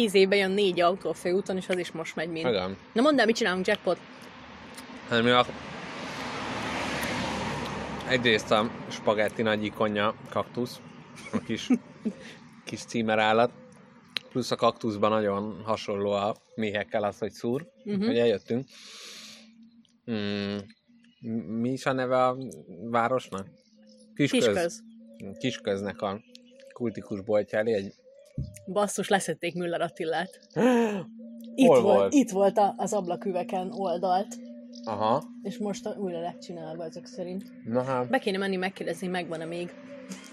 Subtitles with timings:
[0.00, 2.46] Tíz évben jön négy autó a főúton, és az is most megy mind.
[2.46, 2.76] Igen.
[2.92, 3.98] Na mondd el, mit csinálunk, jackpot?
[5.08, 5.46] Hát mi a...
[8.08, 10.80] Egyrészt a spagetti nagy ikonja kaktusz,
[11.32, 11.68] a kis,
[12.66, 13.52] kis címerállat,
[14.28, 17.90] plusz a kaktuszban nagyon hasonló a méhekkel az, hogy szúr, Mhm.
[17.94, 18.06] uh-huh.
[18.06, 18.64] hogy eljöttünk.
[20.10, 20.56] Mm,
[21.60, 22.36] mi is a neve a
[22.90, 23.46] városnak?
[24.14, 24.44] Kisköz.
[24.44, 24.82] Kisköz.
[25.38, 26.20] Kisköznek a
[26.72, 27.92] kultikus boltja elé egy...
[28.66, 30.40] Basszus, leszették Müller Attillát.
[31.54, 32.12] Itt Hol volt, volt?
[32.12, 34.36] Itt volt a, az ablaküveken oldalt,
[34.84, 35.24] Aha.
[35.42, 37.44] és most újra lett csinálva ezek szerint.
[37.64, 38.08] Na hát.
[38.08, 39.72] Be kéne menni megkérdezni, megvan-e még.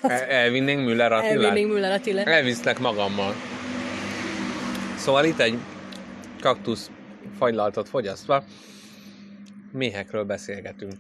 [0.02, 1.44] El, elvinnénk Müller Attilát?
[1.44, 2.28] Elvinnénk Müller Attilát.
[2.28, 3.34] Elviszlek magammal.
[4.98, 5.58] Szóval itt egy
[6.40, 6.92] kaktusz
[7.38, 8.44] fagylaltot fogyasztva
[9.72, 10.94] méhekről beszélgetünk.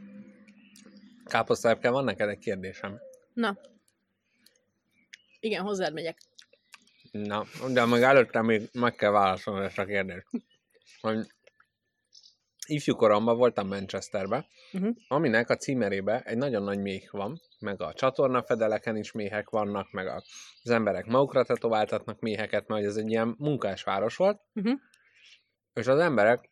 [1.25, 2.99] Káposztelepke, van neked egy kérdésem?
[3.33, 3.57] Na.
[5.39, 6.17] Igen, hozzád megyek.
[7.11, 10.27] Na, de meg előtte még meg kell válaszolni ezt a kérdést.
[11.01, 11.27] Hogy
[12.67, 14.95] ifjú koromban voltam Manchesterbe, Uh-huh.
[15.07, 20.07] aminek a címerébe egy nagyon nagy méh van, meg a csatornafedeleken is méhek vannak, meg
[20.07, 20.23] a,
[20.63, 24.79] az emberek magukra tetováltatnak méheket, mert ez egy ilyen munkásváros volt, Uh-huh.
[25.73, 26.49] és az emberek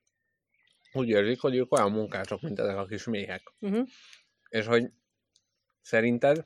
[0.94, 3.54] úgy érzik, hogy ők olyan munkások, mint ezek a kis méhek.
[3.60, 3.88] Uh-huh.
[4.50, 4.92] És hogy
[5.82, 6.46] szerinted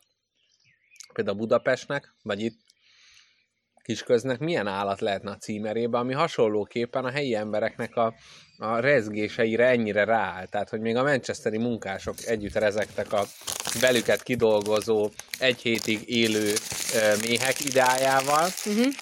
[1.13, 2.59] például Budapestnek, vagy itt
[3.89, 8.13] Kisköznek milyen állat lehetne a címerébe, ami hasonlóképpen a helyi embereknek a,
[8.57, 10.45] a rezgéseire ennyire rááll.
[10.45, 13.25] Tehát, hogy még a manchesteri munkások együtt rezegtek a
[13.81, 15.09] belüket kidolgozó,
[15.39, 16.53] egy hétig élő
[16.95, 18.47] ö, méhek ideájával.
[18.65, 18.93] Uh-huh.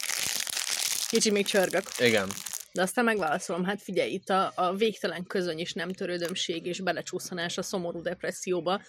[1.09, 1.83] Kicsi még csörgök.
[1.99, 2.27] Igen.
[2.71, 7.57] De aztán megválaszolom, hát figyelj, itt a, a végtelen közöny és nem törődömség és belecsúszanás
[7.57, 8.81] a szomorú depresszióba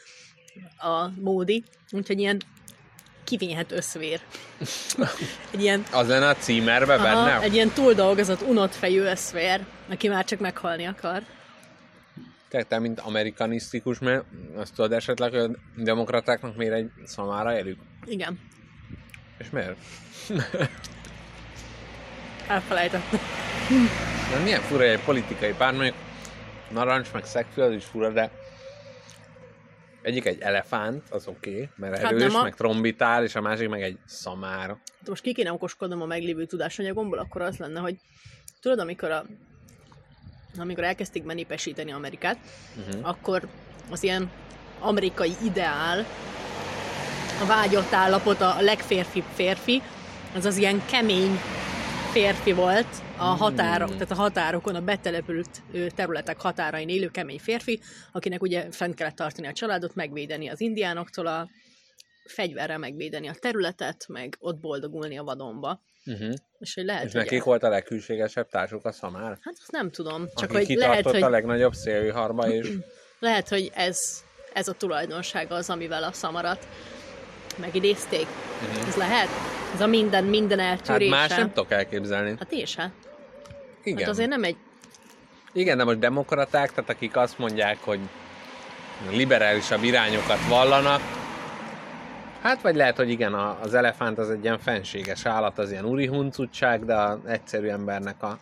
[0.76, 2.42] a módi, úgyhogy ilyen
[3.28, 4.20] kivinhet összvér.
[5.50, 7.10] Egy ilyen, Az lenne a címerbe benne?
[7.10, 11.22] aha, egy ilyen túldolgozott, unott fejű összvér, aki már csak meghalni akar.
[12.48, 14.24] Te, te, mint amerikanisztikus, mert
[14.56, 17.78] azt tudod esetleg, hogy a demokratáknak miért egy szamára elük?
[18.04, 18.40] Igen,
[19.38, 19.76] És miért?
[22.48, 23.20] elfelejtettem.
[24.34, 25.94] Na, milyen fura egy politikai párt, mondjuk
[26.70, 28.30] narancs, meg szegfű, az is fura, de
[30.02, 33.68] egyik egy elefánt, az oké, okay, mert Hát erős, a- meg trombitál, és a másik
[33.68, 34.66] meg egy szamár.
[34.68, 37.96] De most ki kéne okoskodnom a meglévő tudásanyagomból, akkor az lenne, hogy
[38.60, 39.24] tudod, amikor a
[40.58, 42.38] amikor elkezdték menépesíteni Amerikát,
[42.76, 43.08] uh-huh.
[43.08, 43.48] akkor
[43.90, 44.30] az ilyen
[44.80, 46.06] amerikai ideál,
[47.42, 49.82] a vágyott állapot, a legférfibb férfi,
[50.34, 51.40] az az ilyen kemény
[52.18, 52.86] férfi volt
[53.16, 55.62] a határok, tehát a határokon, a betelepült
[55.94, 57.80] területek határain élő kemény férfi,
[58.12, 61.48] akinek ugye fent kellett tartani a családot, megvédeni az indiánoktól, a
[62.24, 65.80] fegyverrel megvédeni a területet, meg ott boldogulni a vadonba.
[66.06, 66.34] Uh-huh.
[66.58, 69.38] És hogy lehet, És hogy nekik volt a leghűségesebb társuk a szamár?
[69.40, 72.68] Hát azt nem tudom, csak Aki hogy lehet, hogy, a legnagyobb szélviharba, és
[73.18, 73.98] lehet, hogy ez,
[74.52, 76.68] ez a tulajdonsága az, amivel a szamarat
[77.56, 78.26] megidézték.
[78.86, 79.28] Ez lehet?
[79.74, 81.10] Ez a minden, minden hát eltűrése.
[81.16, 82.34] más nem tudok elképzelni.
[82.38, 82.92] Hát én sem.
[83.82, 83.98] Igen.
[84.00, 84.56] Hát azért nem egy...
[85.52, 87.98] Igen, de most demokraták, tehát akik azt mondják, hogy
[89.10, 91.00] liberálisabb irányokat vallanak,
[92.42, 95.84] hát vagy lehet, hogy igen, a- az elefánt az egy ilyen fenséges állat, az ilyen
[95.84, 98.38] uri huncutság, de az egyszerű embernek a...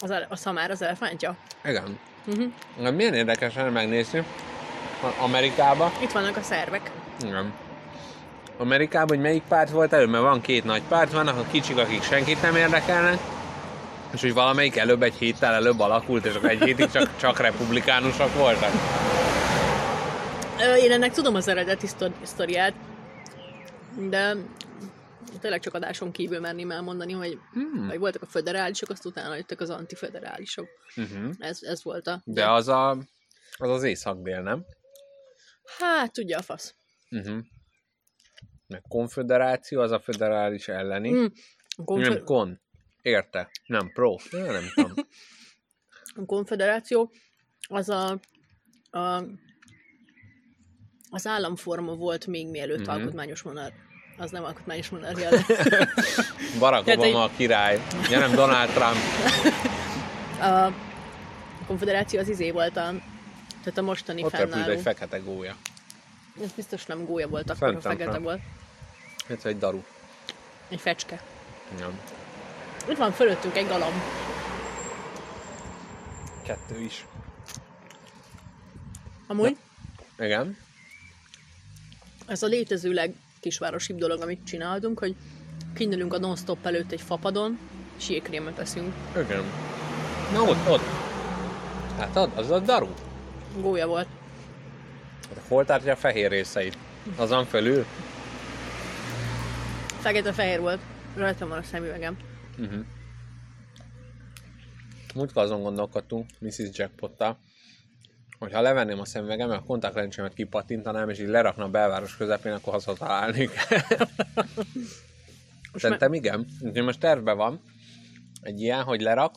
[0.00, 1.36] Az ele- a szamár az elefántja.
[1.64, 1.98] Igen.
[2.26, 2.52] Uh-huh.
[2.80, 4.18] Na, Milyen érdekes megnézni
[5.02, 5.92] a- Amerikába.
[6.02, 6.90] Itt vannak a szervek.
[7.24, 7.52] Igen.
[8.60, 12.02] Amerikában, hogy melyik párt volt előbb, mert van két nagy párt, vannak a kicsik, akik
[12.02, 13.18] senkit nem érdekelnek,
[14.12, 18.70] és hogy valamelyik előbb egy héttel előbb alakult, és egy hétig csak, csak republikánusok voltak.
[20.82, 22.74] Én ennek tudom az eredeti sztor- sztoriát,
[24.08, 24.36] de
[25.40, 27.88] tényleg csak adáson kívül merném elmondani, hogy, hmm.
[27.88, 30.68] hogy voltak a föderálisok, azt utána jöttek az antiföderálisok.
[30.96, 31.30] Uh-huh.
[31.38, 32.20] Ez, ez volt a...
[32.24, 32.90] De az a,
[33.56, 34.64] az, az észak-dél, nem?
[35.78, 36.74] Hát, tudja a fasz.
[37.10, 37.38] Uh-huh.
[38.70, 41.10] Meg konföderáció, az a föderális elleni.
[41.10, 41.24] Mm.
[41.84, 42.60] Konfe- Nem kon.
[43.02, 43.50] Érte.
[43.66, 44.14] Nem pro.
[44.30, 44.92] Ja, nem tudom.
[46.22, 47.12] a konfederáció
[47.68, 48.20] az a,
[48.98, 49.24] a
[51.10, 52.88] az államforma volt még mielőtt Mhm.
[52.90, 52.98] mm-hmm.
[53.00, 53.72] alkotmányos monár.
[54.18, 55.28] Az nem alkotmányos monarchia.
[56.58, 57.80] Barack Tehát Obama a király.
[58.10, 58.96] Ja, nem Donald Trump.
[60.40, 60.72] A
[61.66, 62.92] konfederáció az izé volt a,
[63.62, 64.72] tehát a mostani Ott fennálló.
[64.72, 65.56] egy fekete gólya.
[66.42, 68.40] Ez biztos nem gólya volt akkor, a fekete volt.
[69.30, 69.82] Ez egy daru.
[70.68, 71.22] Egy fecske.
[71.78, 71.90] Ja.
[72.88, 74.02] Itt van fölöttünk egy galamb.
[76.42, 77.06] kettő is.
[79.26, 79.56] Amúgy
[80.18, 80.56] Igen.
[82.26, 85.14] ez a létező legkisvárosibb dolog, amit csináltunk, hogy
[85.74, 87.58] kinyelünk a non-stop előtt egy fapadon,
[87.98, 88.94] és jégkrémet eszünk.
[89.16, 89.44] Igen.
[90.32, 90.82] Na ott, ott.
[91.98, 92.88] Hát ad, az a daru.
[93.56, 94.06] Gólya volt.
[95.28, 96.76] Hát Hol tartja a fehér részeit?
[97.16, 97.86] Azon fölül?
[100.00, 100.80] Fekete-fehér volt.
[101.16, 102.16] Rajta van a szemüvegem.
[102.58, 102.84] Uh-huh.
[105.14, 106.68] Múltkor azon gondolkodtunk Mrs.
[106.72, 107.38] Jackpottal,
[108.38, 112.72] hogy ha levenném a szemüvegem, a kontaktlencsémet kipattintanám, és így lerakna a belváros közepén, akkor
[112.72, 113.50] hazatalálnék.
[115.74, 116.46] Szerintem igen.
[116.60, 117.60] Úgyhogy most tervben van
[118.42, 119.34] egy ilyen, hogy lerak,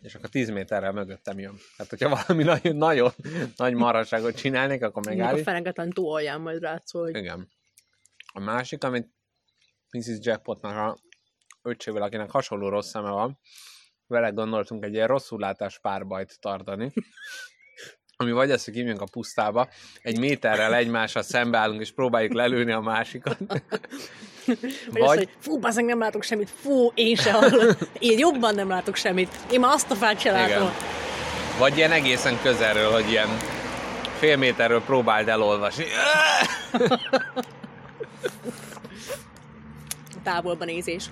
[0.00, 1.54] és akkor 10 méterrel mögöttem jön.
[1.76, 3.12] Tehát, hogyha valami nagyon, nagyon
[3.56, 5.44] nagy marhaságot csinálnék, akkor Még a megállít.
[5.44, 7.48] ferengetlen tó alján majd rátszol, hogy Igen.
[8.32, 9.14] A másik, amit
[9.90, 10.18] Mrs.
[10.20, 10.98] Jackpotnak a
[11.62, 13.38] öccsével, akinek hasonló rossz szeme van,
[14.06, 16.92] vele gondoltunk egy ilyen rosszul látás párbajt tartani,
[18.16, 19.68] ami vagy az, hogy kimjönk a pusztába,
[20.02, 23.38] egy méterrel egymással szembeállunk, és próbáljuk lelőni a másikat.
[24.90, 27.76] Vagy, az, hogy fú, bazdmeg nem látok semmit, fú, én se hallom.
[27.98, 29.36] Én jobban nem látok semmit.
[29.50, 30.66] Én már azt a fát se látom.
[30.66, 30.72] Igen.
[31.58, 33.28] Vagy ilyen egészen közelről, hogy ilyen
[34.18, 35.84] fél méterről próbáld elolvasni.
[40.26, 41.10] Távolban nézés.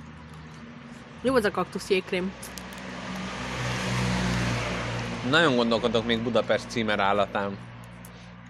[1.23, 2.33] Jó az a kaktusz jégkrém.
[5.31, 7.59] Nagyon gondolkodok még Budapest címer állatán.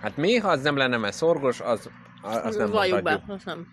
[0.01, 1.91] Hát mi, ha az nem lenne, mert szorgos, az,
[2.23, 3.67] az nem Valljuk be, azt nem.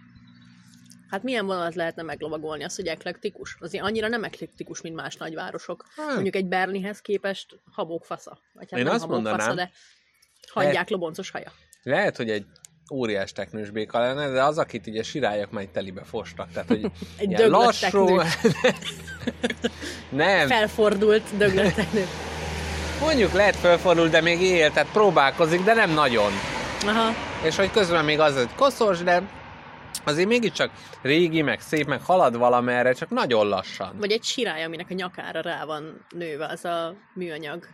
[1.09, 2.63] Hát milyen vonalat lehetne meglovagolni?
[2.63, 3.57] Az, hogy eklektikus?
[3.59, 5.85] Azért annyira nem eklektikus, mint más nagyvárosok.
[5.95, 6.13] Hát.
[6.13, 8.39] Mondjuk egy Berlinhez képest habók fasza.
[8.53, 9.71] Vagy hát Én nem azt mondanám, fasza, de
[10.51, 11.51] hagyják loboncos haja.
[11.83, 12.45] Lehet, hogy egy
[12.91, 16.51] óriás teknős béka lenne, de az, akit ugye sirályok majd telibe fostak.
[16.53, 16.85] Tehát, hogy
[17.17, 18.05] Egy döglött lassú...
[18.05, 18.21] teknő.
[20.25, 22.05] nem, Felfordult döglötteknő.
[22.99, 26.31] mondjuk lehet felfordul, de még él, tehát próbálkozik, de nem nagyon.
[26.85, 27.13] Aha.
[27.43, 29.21] És hogy közben még az, hogy koszos, de
[30.03, 30.71] azért mégiscsak
[31.01, 33.95] régi, meg szép, meg halad valamerre, csak nagyon lassan.
[33.99, 37.67] Vagy egy sirály, aminek a nyakára rá van nőve, az a műanyag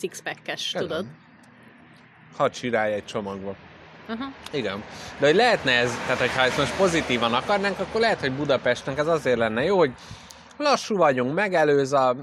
[0.00, 1.06] sixpack-es, tudod?
[2.36, 3.56] Hat sirály egy csomagba.
[4.06, 4.32] Aha.
[4.52, 4.84] Igen.
[5.18, 9.06] De hogy lehetne ez, tehát hogyha ezt most pozitívan akarnánk, akkor lehet, hogy Budapestnek ez
[9.06, 9.92] azért lenne jó, hogy
[10.56, 12.16] lassú vagyunk, megelőz a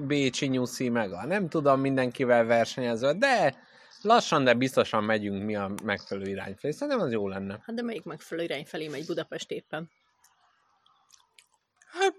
[0.00, 3.54] Bécsi nyuszi, meg a nem tudom mindenkivel versenyezve, de
[4.02, 6.72] lassan, de biztosan megyünk mi a megfelelő irány felé.
[6.72, 7.62] Szerintem az jó lenne.
[7.66, 9.90] Hát de melyik megfelelő irány felé megy Budapest éppen?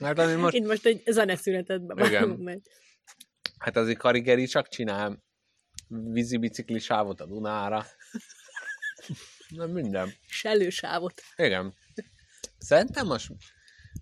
[0.00, 1.96] Hát azért most, Itt most egy zeneszünetet Igen.
[1.96, 2.60] beválunk meg.
[3.58, 5.24] hát azért Karigeri csak csinál
[5.88, 7.86] vízi bicikli sávot a Dunára.
[9.48, 10.12] Nem minden.
[10.26, 11.22] Sellősávot.
[11.36, 11.74] Igen.
[12.58, 13.32] Szerintem most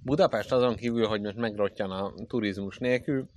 [0.03, 3.31] Budapest azon kívül, hogy most megrottyan a turizmus nélkül,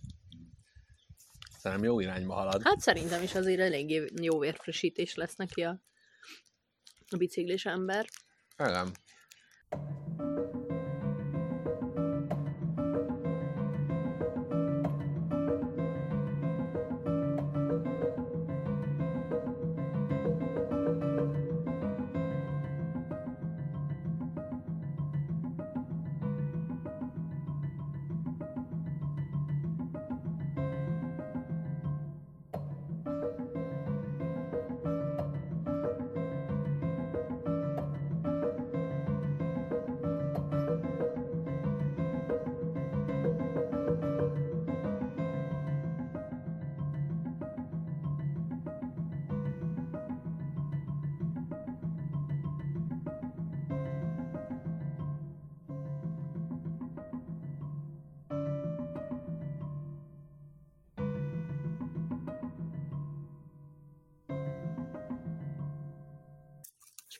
[1.60, 2.62] szerintem jó irányba halad.
[2.64, 5.82] Hát szerintem is azért eléggé jó vérfrissítés lesz neki a,
[7.10, 8.06] a biciklis ember.
[8.58, 8.92] Igen.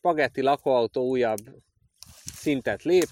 [0.08, 1.40] Spagetti lakóautó újabb
[2.40, 3.10] szintet lép,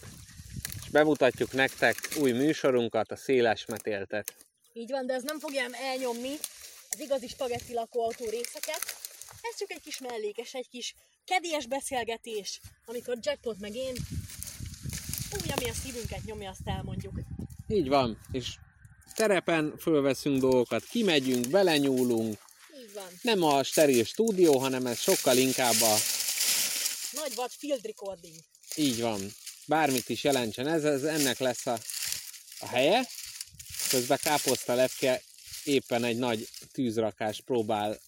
[0.83, 4.35] és bemutatjuk nektek új műsorunkat, a széles metéltet.
[4.73, 6.33] Így van, de ez nem fogja elnyomni
[6.89, 8.81] az igazi spagetti lakóautó részeket.
[9.41, 13.93] Ez csak egy kis mellékes, egy kis kedélyes beszélgetés, amikor Jackpot meg én
[15.33, 17.13] úgy, ami a szívünket nyomja, azt elmondjuk.
[17.67, 18.55] Így van, és
[19.15, 22.37] terepen fölveszünk dolgokat, kimegyünk, belenyúlunk,
[22.79, 23.07] Így van.
[23.21, 25.95] nem a steril stúdió, hanem ez sokkal inkább a
[27.15, 28.35] Nagy vad field recording.
[28.75, 29.33] Így van.
[29.67, 31.79] Bármit is jelentsen ez, ez ennek lesz a,
[32.59, 33.07] a helye.
[33.89, 35.21] Közben káposzta lepke
[35.63, 37.99] éppen egy nagy tűzrakás próbál.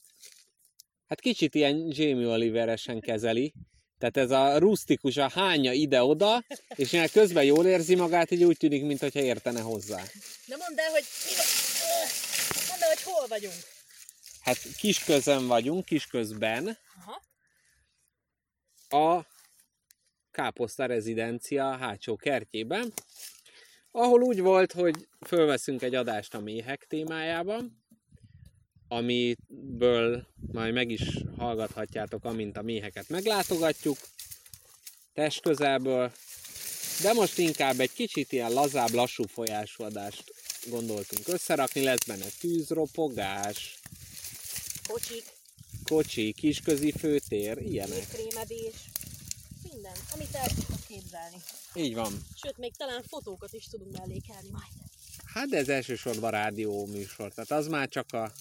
[1.07, 3.53] Hát kicsit ilyen Jamie Oliveresen kezeli,
[3.97, 6.43] Tehát ez a rustikus a hánya ide-oda,
[6.75, 10.03] és ilyen közben jól érzi magát, így úgy tűnik, mintha értene hozzá.
[10.45, 11.45] De mondd el, hogy mi van.
[12.67, 13.55] Mondd el, hogy hol vagyunk.
[14.41, 16.77] Hát kisközön vagyunk, kisközben.
[16.97, 17.21] Aha.
[18.89, 19.25] A
[20.31, 22.93] káposzta rezidencia hátsó kertjében,
[23.91, 27.85] ahol úgy volt, hogy fölveszünk egy adást a méhek témájában,
[28.87, 31.03] amiből majd meg is
[31.37, 33.97] hallgathatjátok, amint a méheket meglátogatjuk
[35.13, 36.11] testközelből,
[37.01, 40.33] de most inkább egy kicsit ilyen lazább, lassú folyású adást
[40.69, 43.79] gondoltunk összerakni, lesz benne tűzropogás,
[44.87, 45.23] Kocsik,
[45.87, 48.07] kocsi, kisközi főtér, ilyenek.
[48.07, 48.75] krémedés,
[49.71, 51.37] minden, amit el tudtok képzelni.
[51.75, 52.25] Így van.
[52.43, 54.71] Sőt, még talán fotókat is tudunk mellékelni majd.
[55.25, 58.31] Hát de ez elsősorban rádió műsor, tehát az már csak a...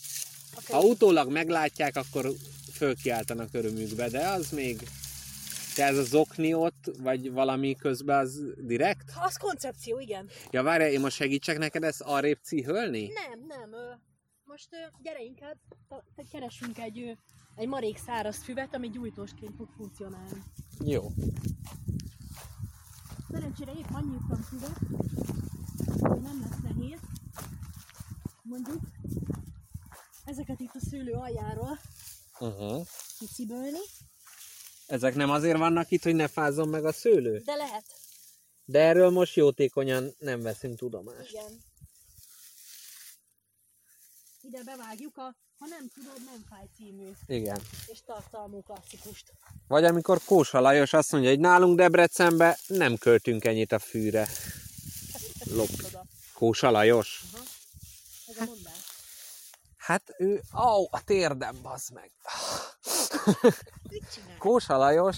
[0.57, 0.81] Okay.
[0.81, 2.33] Ha utólag meglátják, akkor
[2.73, 4.89] fölkiáltanak örömükbe, de az még...
[5.77, 9.13] De ez a zokni ott, vagy valami közben az direkt?
[9.21, 10.31] Az koncepció, igen.
[10.51, 13.07] Ja, várj, én most segítsek neked ezt arrébb cihölni?
[13.07, 14.01] Nem, nem.
[14.45, 14.69] Most
[15.03, 15.57] gyere inkább,
[16.31, 17.17] keresünk egy,
[17.57, 20.43] egy marék száraz füvet, ami gyújtósként fog funkcionálni.
[20.85, 21.11] Jó.
[23.31, 24.79] Szerencsére épp annyi van füvet,
[26.01, 26.99] hogy nem lesz nehéz.
[28.43, 28.81] Mondjuk
[30.25, 31.79] ezeket itt a szőlő aljáról
[32.41, 32.87] Uh-huh.
[33.19, 33.79] kicibölni,
[34.87, 37.39] Ezek nem azért vannak itt, hogy ne fázzon meg a szőlő?
[37.45, 37.85] de lehet.
[38.65, 41.31] De erről most jótékonyan nem veszünk tudomást.
[41.33, 41.53] Igen.
[44.41, 47.61] Ide bevágjuk a Ha nem tudod, nem fáj című Igen.
[47.87, 49.33] és tartalmú klasszikust.
[49.69, 54.29] Vagy amikor Kósa Lajos azt mondja, hogy nálunk Debrecenbe nem költünk ennyit a fűre.
[55.45, 55.69] Lop.
[56.35, 57.23] Kósa Lajos?
[58.27, 58.85] Ez a mondás.
[59.77, 62.11] Hát ő, ó, a térdem, bazd meg.
[64.39, 65.17] Kósa Lajos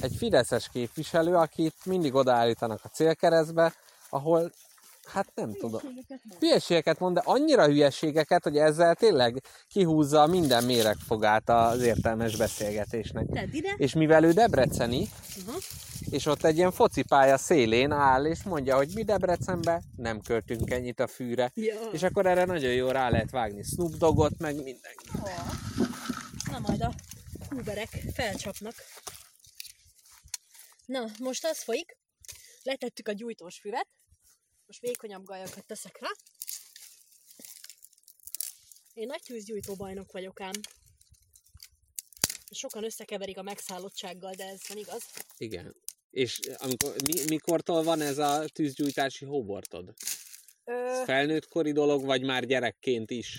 [0.00, 3.74] egy fideszes képviselő, akit mindig odaállítanak a célkeresztbe,
[4.08, 4.52] ahol,
[5.12, 5.80] hát nem tudom,
[6.40, 7.14] Hülyeségeket mond.
[7.14, 13.26] de annyira hülyeségeket, hogy ezzel tényleg kihúzza minden méregfogát az értelmes beszélgetésnek.
[13.32, 13.74] Tedd ide.
[13.76, 15.08] És mivel ő debreceni,
[15.46, 15.62] Uh-huh.
[16.10, 21.00] és ott egy ilyen focipálya szélén áll, és mondja, hogy mi Debrecenbe nem költünk ennyit
[21.00, 21.50] a fűre.
[21.54, 21.74] Ja.
[21.92, 25.08] És akkor erre nagyon jó rá lehet vágni Snoop Dogot, meg mindenki.
[25.22, 25.30] Oh.
[26.50, 26.92] Na majd a
[27.48, 28.74] húberek felcsapnak.
[30.86, 31.96] Na, most az folyik.
[32.62, 33.88] Letettük a gyújtós füvet.
[34.66, 36.08] Most vékonyabb gajakat teszek rá.
[38.94, 40.52] Én nagy tűzgyújtó bajnok vagyok ám.
[42.50, 45.02] Sokan összekeverik a megszállottsággal, de ez nem igaz.
[45.36, 45.74] Igen.
[46.10, 49.94] És amikor, mi, mikortól van ez a tűzgyújtási hóbortod?
[50.64, 53.36] Ö, Ez felnőttkori dolog, vagy már gyerekként is?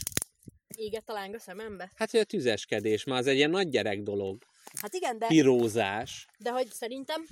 [0.75, 1.91] égett a láng a szemembe.
[1.95, 4.43] Hát, hogy a tüzeskedés, már az egy ilyen nagy gyerek dolog.
[4.81, 6.27] Hát igen, de, Pirózás.
[6.37, 7.27] de hogy szerintem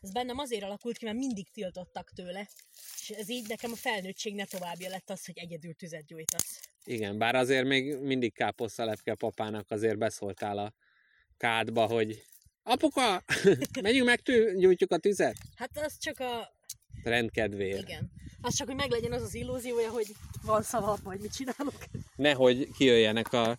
[0.00, 2.48] ez bennem azért alakult ki, mert mindig tiltottak tőle.
[3.00, 6.60] És ez így nekem a felnőttségnek továbbja lett az, hogy egyedül tüzet gyújtasz.
[6.84, 10.72] Igen, bár azért még mindig káposztalepke papának azért beszóltál a
[11.36, 12.24] kádba, hogy
[12.62, 13.22] apuka,
[13.82, 15.36] menjünk meg, tű, gyújtjuk a tüzet?
[15.56, 16.52] Hát az csak a...
[17.02, 17.88] Rendkedvéért.
[17.88, 18.10] Igen.
[18.40, 20.06] Az csak, hogy meglegyen az az illúziója, hogy
[20.42, 21.84] van szava, vagy mit csinálok.
[22.16, 23.58] Nehogy kijöjjenek a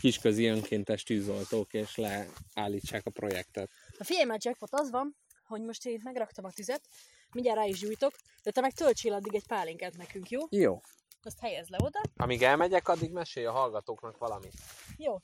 [0.00, 3.70] kisközi önkéntes tűzoltók, és leállítsák a projektet.
[3.98, 6.88] A figyelj már, jackpot az van, hogy most én itt megraktam a tüzet,
[7.32, 10.40] mindjárt rá is gyújtok, de te meg töltsél addig egy pálinkát nekünk, jó?
[10.50, 10.80] Jó.
[11.22, 12.00] Azt helyezd le oda.
[12.16, 14.54] Amíg elmegyek, addig mesélj a hallgatóknak valamit.
[14.96, 15.20] Jó.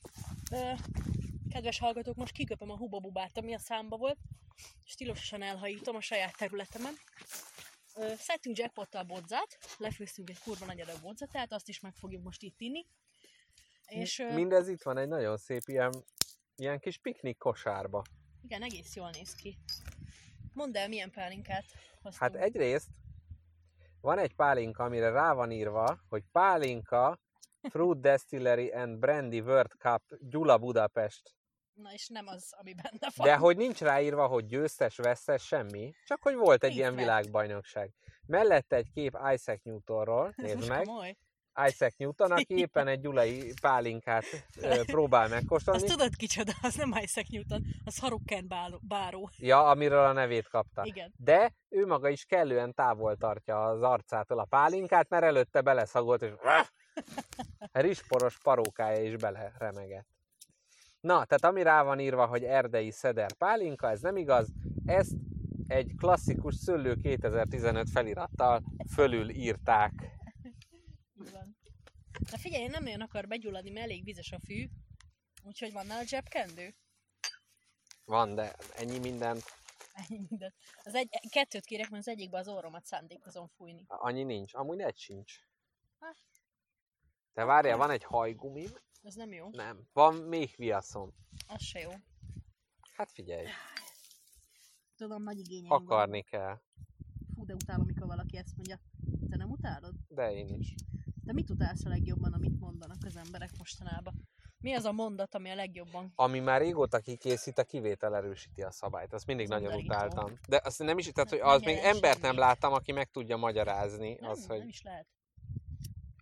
[0.53, 0.73] Ö,
[1.50, 4.19] kedves hallgatók, most kiköpöm a hubabubát, ami a számba volt,
[4.85, 6.95] és tilosan elhajítom a saját területemen.
[7.97, 12.43] Ö, szedtünk jackpottal bodzát, lefőztünk egy kurva nagy adag bodzatát, azt is meg fogjuk most
[12.43, 12.87] itt inni.
[13.87, 16.05] És ö, Mindez itt van egy nagyon szép ilyen,
[16.57, 18.03] ilyen kis piknik kosárba.
[18.43, 19.57] igen, egész jól néz ki.
[20.52, 22.35] Mondd el, milyen pálinkát Hát hoztunk.
[22.37, 22.88] egyrészt
[24.00, 27.19] van egy pálinka, amire rá van írva, hogy pálinka
[27.62, 31.35] Fruit Distillery and Brandy World Cup Gyula Budapest.
[31.75, 33.26] Na és nem az, ami benne van.
[33.26, 37.04] De hogy nincs ráírva, hogy győztes, vesztes, semmi, csak hogy volt egy Nincs ilyen meg.
[37.04, 37.90] világbajnokság.
[38.26, 40.85] Mellette egy kép Isaac Newtonról, nézd meg.
[40.85, 41.16] komoly.
[41.66, 44.25] Isaac Newton, aki éppen egy gyulai pálinkát
[44.61, 45.83] ö, próbál Azt megkóstolni.
[45.83, 49.30] tudod kicsoda, az nem Isaac Newton, az Haruken báró.
[49.38, 50.83] Ja, amiről a nevét kapta.
[50.85, 51.12] Igen.
[51.16, 56.33] De ő maga is kellően távol tartja az arcától a pálinkát, mert előtte beleszagolt, és
[57.73, 60.07] risporos parókája is bele remegett.
[61.00, 64.49] Na, tehát ami rá van írva, hogy erdei szeder pálinka, ez nem igaz,
[64.87, 65.12] ezt
[65.66, 69.92] egy klasszikus Szöllő 2015 felirattal fölül írták.
[71.21, 71.57] Így van.
[72.31, 74.69] Na figyelj, én nem nagyon akar begyulladni, mert elég vizes a fű.
[75.43, 76.75] Úgyhogy van nála zsebkendő?
[78.05, 79.39] Van, de ennyi minden,
[79.93, 80.55] Ennyi minden.
[80.83, 83.85] Az egy, kettőt kérek, mert az egyikbe az orromat szándékozom fújni.
[83.87, 84.55] annyi nincs.
[84.55, 85.35] Amúgy egy sincs.
[86.00, 86.17] Hát.
[87.33, 88.71] Te várjál, van egy hajgumim?
[89.03, 89.49] Ez nem jó.
[89.50, 89.89] Nem.
[89.93, 91.12] Van még viaszom.
[91.49, 91.91] Az se jó.
[92.93, 93.47] Hát figyelj,
[94.97, 95.83] Tudom, nagy igényeim van.
[95.83, 96.61] akarni kell.
[97.35, 98.81] Fú, de utálom, amikor valaki ezt mondja.
[99.31, 99.95] Te nem utálod?
[100.09, 100.75] De én is.
[101.23, 104.15] De mit utálsz a legjobban, amit mondanak az emberek mostanában?
[104.59, 106.12] Mi az a mondat, ami a legjobban...
[106.15, 109.12] Ami már régóta kikészít, a kivétel erősíti a szabályt.
[109.12, 110.33] Azt mindig Az nagyon utáltam.
[110.49, 114.17] De azt nem is, tehát, hogy az még embert nem láttam, aki meg tudja magyarázni.
[114.21, 115.07] Nem, Az, hogy nem is lehet.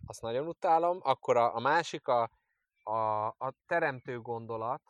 [0.05, 0.99] azt nagyon utálom.
[1.01, 2.29] Akkor a, a másik a,
[2.83, 4.81] a, a teremtő gondolat,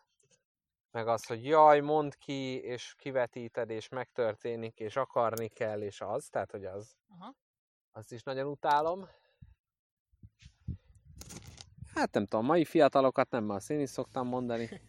[0.92, 6.28] meg az, hogy jaj, mondd ki, és kivetíted, és megtörténik, és akarni kell, és az,
[6.28, 7.36] tehát, hogy az, Aha.
[7.92, 9.08] azt is nagyon utálom.
[12.00, 14.70] Hát nem tudom, mai fiatalokat nem, azt én is szoktam mondani.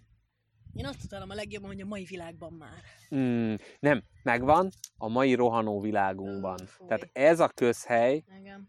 [0.75, 2.83] Én azt utálom a legjobban, hogy a mai világban már.
[3.15, 6.57] Mm, nem, megvan a mai rohanó világunkban.
[6.67, 6.87] Fúj.
[6.87, 8.69] Tehát ez a közhely, Igen.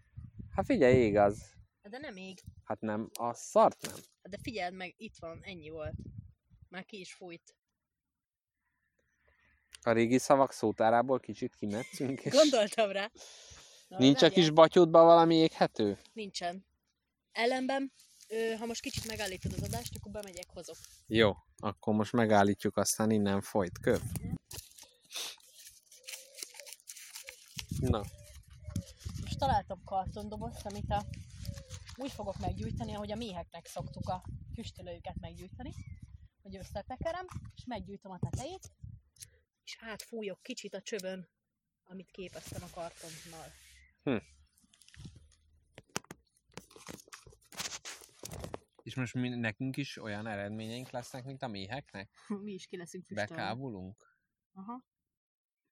[0.56, 1.54] hát figyelj, ég az.
[1.90, 2.40] De nem még.
[2.64, 3.96] Hát nem, a szart nem.
[4.30, 5.94] De figyeld meg, itt van, ennyi volt.
[6.70, 7.56] Már ki is fújt.
[9.82, 13.12] A régi szavak szótárából kicsit kimetszünk, és Gondoltam rá.
[13.88, 15.98] Na, nincs a kis batyódban valami éghető?
[16.14, 16.66] Nincsen.
[17.32, 17.92] Ellenben,
[18.32, 20.76] ö, ha most kicsit megállítod az adást, akkor bemegyek, hozok.
[21.08, 24.02] Jó, akkor most megállítjuk, aztán innen folyt köv.
[27.80, 28.02] Na,
[29.22, 31.06] Most találtam kartondobozt, amit a,
[31.98, 34.24] úgy fogok meggyújtani, ahogy a méheknek szoktuk a
[34.54, 35.74] füstölőjüket meggyújtani,
[36.42, 38.72] hogy összetekerem, és meggyújtom a tetejét,
[39.64, 41.30] és átfújok kicsit a csövön,
[41.84, 43.52] amit képeztem a kartonnal.
[48.84, 52.10] És most mi, nekünk is olyan eredményeink lesznek, mint a méheknek?
[52.46, 53.36] Mi is ki leszünk füstölve.
[53.36, 54.20] Bekábulunk?
[54.54, 54.86] Aha.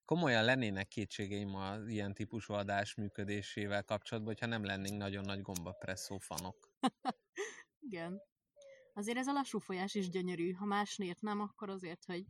[0.06, 6.18] Komolyan lennének kétségeim az ilyen típusú adás működésével kapcsolatban, hogyha nem lennénk nagyon nagy gombapresszó
[6.18, 6.74] fanok.
[7.90, 8.22] Igen.
[8.94, 10.52] Azért ez a lassú folyás is gyönyörű.
[10.52, 12.26] Ha másnért nem, akkor azért, hogy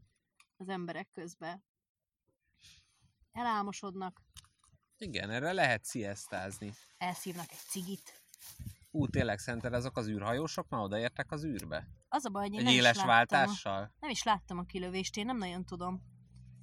[0.57, 1.63] az emberek közben
[3.31, 4.21] elálmosodnak,
[4.97, 6.73] Igen, erre lehet sziasztázni.
[6.97, 8.23] elszívnak egy cigit.
[8.91, 11.87] Ú, tényleg szerinted azok az űrhajósok már odaértek az űrbe?
[12.07, 13.93] Az a baj, hogy én Egy nem éles is, láttam váltással?
[13.99, 16.01] nem is láttam a kilövést, én nem nagyon tudom.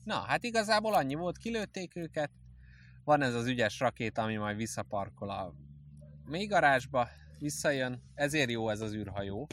[0.04, 2.30] Na, hát igazából annyi volt, kilőtték őket.
[3.04, 5.54] Van ez az ügyes rakéta, ami majd visszaparkol a
[6.24, 7.08] mélygarázsba,
[7.38, 8.02] visszajön.
[8.14, 9.46] Ezért jó ez az űrhajó.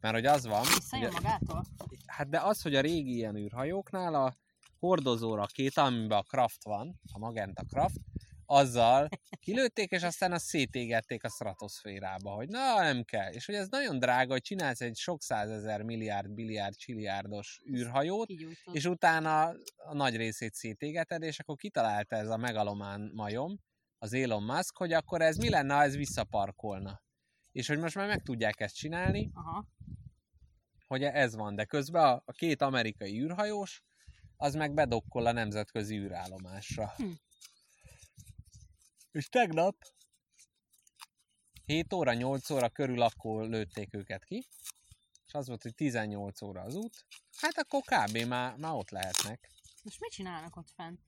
[0.00, 1.64] Mert hogy az van, Visszajön hogy, magától?
[2.06, 4.36] hát de az, hogy a régi ilyen űrhajóknál a
[4.78, 8.00] hordozó rakéta, amiben a Kraft van, a Magenta Kraft,
[8.46, 9.08] azzal
[9.40, 13.32] kilőtték, és aztán azt szétégették a stratoszférába, hogy na, nem kell.
[13.32, 18.30] És hogy ez nagyon drága, hogy csinálsz egy sok százezer milliárd, biliárd, csiliárdos űrhajót,
[18.72, 19.42] és utána
[19.76, 23.58] a nagy részét szétégeted, és akkor kitalálta ez a megalomán majom,
[23.98, 27.02] az Elon Musk, hogy akkor ez mi lenne, ha ez visszaparkolna.
[27.52, 29.66] És hogy most már meg tudják ezt csinálni, Aha.
[30.86, 33.82] hogy ez van, de közben a, a két amerikai űrhajós,
[34.36, 36.92] az meg bedokkol a nemzetközi űrállomásra.
[36.96, 37.10] Hm.
[39.16, 39.76] És tegnap
[41.64, 44.46] 7 óra, 8 óra körül akkor lőtték őket ki,
[45.26, 47.04] és az volt, hogy 18 óra az út,
[47.36, 48.18] hát akkor kb.
[48.28, 49.50] már, már ott lehetnek.
[49.82, 51.00] Most mit csinálnak ott fent?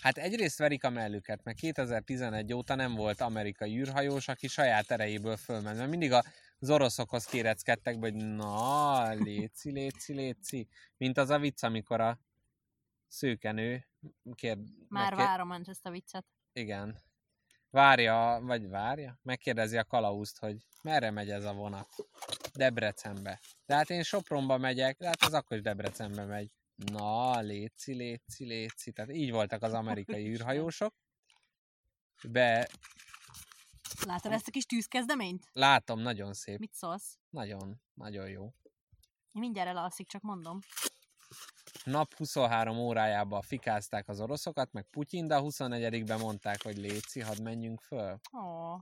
[0.00, 5.36] Hát egyrészt verik a mellüket, mert 2011 óta nem volt amerikai űrhajós, aki saját erejéből
[5.36, 5.76] fölment.
[5.76, 6.24] Mert mindig a-
[6.58, 10.68] az oroszokhoz kéreckedtek, hogy na, léci, léci, léci.
[10.96, 12.20] Mint az a vicc, amikor a
[13.08, 13.88] szőkenő
[14.34, 14.56] kér,
[14.88, 16.26] Már megkér- várom ezt a viccet.
[16.52, 16.98] Igen.
[17.70, 21.88] Várja, vagy várja, megkérdezi a kalauzt, hogy merre megy ez a vonat.
[22.54, 23.40] Debrecenbe.
[23.66, 26.50] De hát én Sopronba megyek, de hát az akkor is Debrecenbe megy.
[26.74, 28.92] Na, léci, léci, léci.
[28.92, 30.94] Tehát így voltak az amerikai űrhajósok.
[32.28, 32.68] Be,
[34.06, 35.48] Látod ezt a kis tűzkezdeményt?
[35.52, 36.58] látom, nagyon szép.
[36.58, 37.18] Mit szólsz?
[37.30, 38.44] Nagyon, nagyon jó.
[39.32, 40.58] Én mindjárt elalszik, csak mondom.
[41.84, 47.42] Nap 23 órájában fikázták az oroszokat, meg Putyin, de a 24-ben mondták, hogy léci, hadd
[47.42, 48.20] menjünk föl.
[48.42, 48.76] Ó,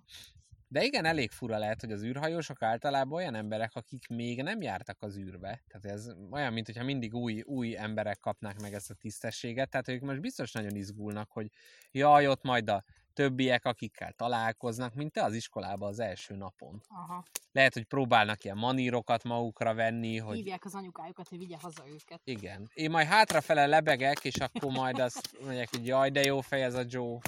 [0.68, 5.02] De igen, elég fura lehet, hogy az űrhajósok általában olyan emberek, akik még nem jártak
[5.02, 5.62] az űrbe.
[5.68, 9.70] Tehát ez olyan, mint hogyha mindig új, új emberek kapnák meg ezt a tisztességet.
[9.70, 11.50] Tehát ők most biztos nagyon izgulnak, hogy
[11.90, 12.84] jaj, ott majd a
[13.18, 16.82] többiek, akikkel találkoznak, mint te az iskolában az első napon.
[16.88, 17.24] aha.
[17.52, 22.20] Lehet, hogy próbálnak ilyen manírokat magukra venni, hogy Hívják az anyukájukat, hogy vigye haza őket.
[22.24, 22.70] igen.
[22.74, 26.74] Én majd hátrafele lebegek, és akkor majd azt mondják, hogy jaj, de jó fej ez
[26.74, 27.18] a Joe.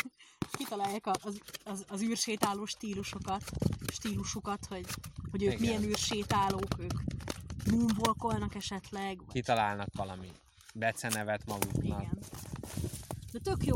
[0.58, 3.42] Kitalálják az, az, az űrsétáló stílusokat,
[3.92, 4.86] stílusukat, hogy,
[5.30, 5.60] hogy ők Igen.
[5.60, 7.00] milyen űrsétálók, ők
[7.70, 9.16] moonwalkolnak esetleg.
[9.16, 9.32] Vagy...
[9.34, 10.28] Kitalálnak valami
[10.74, 12.02] becenevet maguknak.
[12.02, 12.18] Igen.
[13.32, 13.74] De tök jó,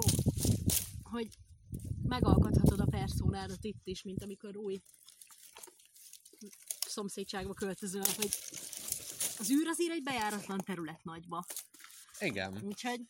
[1.02, 1.28] hogy
[2.08, 4.80] megalkothatod a personádat itt is, mint amikor új
[6.86, 8.30] szomszédságba költözöl, hogy
[9.38, 11.44] az űr azért egy bejáratlan terület nagyba.
[12.18, 12.60] Igen.
[12.62, 13.00] Úgyhogy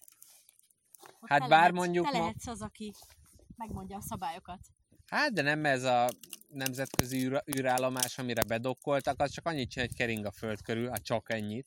[1.20, 2.92] Hát te bár lehetsz, mondjuk Te lehetsz az, aki
[3.56, 4.60] megmondja a szabályokat.
[5.06, 6.08] Hát, de nem ez a
[6.48, 11.02] nemzetközi űr, űrállomás, amire bedokkoltak, az csak annyit csinál, hogy kering a föld körül, hát
[11.02, 11.66] csak ennyit.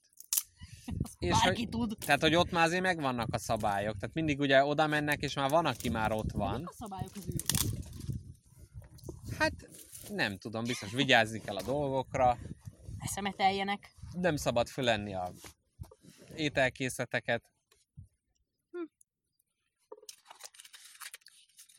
[1.19, 1.95] És Bárki hogy, tud.
[2.05, 3.97] tehát, hogy ott már azért megvannak a szabályok.
[3.99, 6.63] Tehát mindig ugye oda mennek, és már van, aki már ott van.
[6.65, 7.81] a szabályok az űrben?
[9.39, 9.53] Hát
[10.09, 12.37] nem tudom, biztos vigyázni kell a dolgokra,
[12.99, 13.91] Ne szemeteljenek.
[14.11, 15.31] nem szabad fölenni a
[16.35, 17.43] ételkészleteket.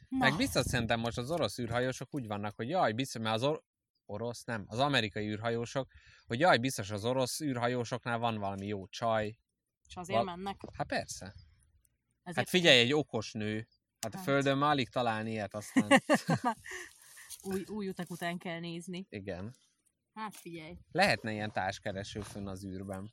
[0.08, 3.42] Na, Meg biztos szerintem most az orosz űrhajósok úgy vannak, hogy jaj, biztos, mert az
[3.42, 3.62] or-
[4.10, 5.90] orosz nem, az amerikai űrhajósok,
[6.26, 9.36] hogy jaj, biztos az orosz űrhajósoknál van valami jó csaj.
[9.88, 10.60] és azért val- mennek.
[10.72, 11.24] Hát persze.
[12.22, 13.68] Ezért Hát figyelj, egy okos nő.
[14.00, 14.26] Hát a Hát.
[14.26, 15.88] földön már alig találni ilyet, aztán
[17.42, 19.06] új, új utak után kell nézni.
[19.08, 19.56] igen.
[20.14, 20.76] Hát figyelj.
[20.92, 23.12] Lehetne ilyen társkereső fönn az űrben.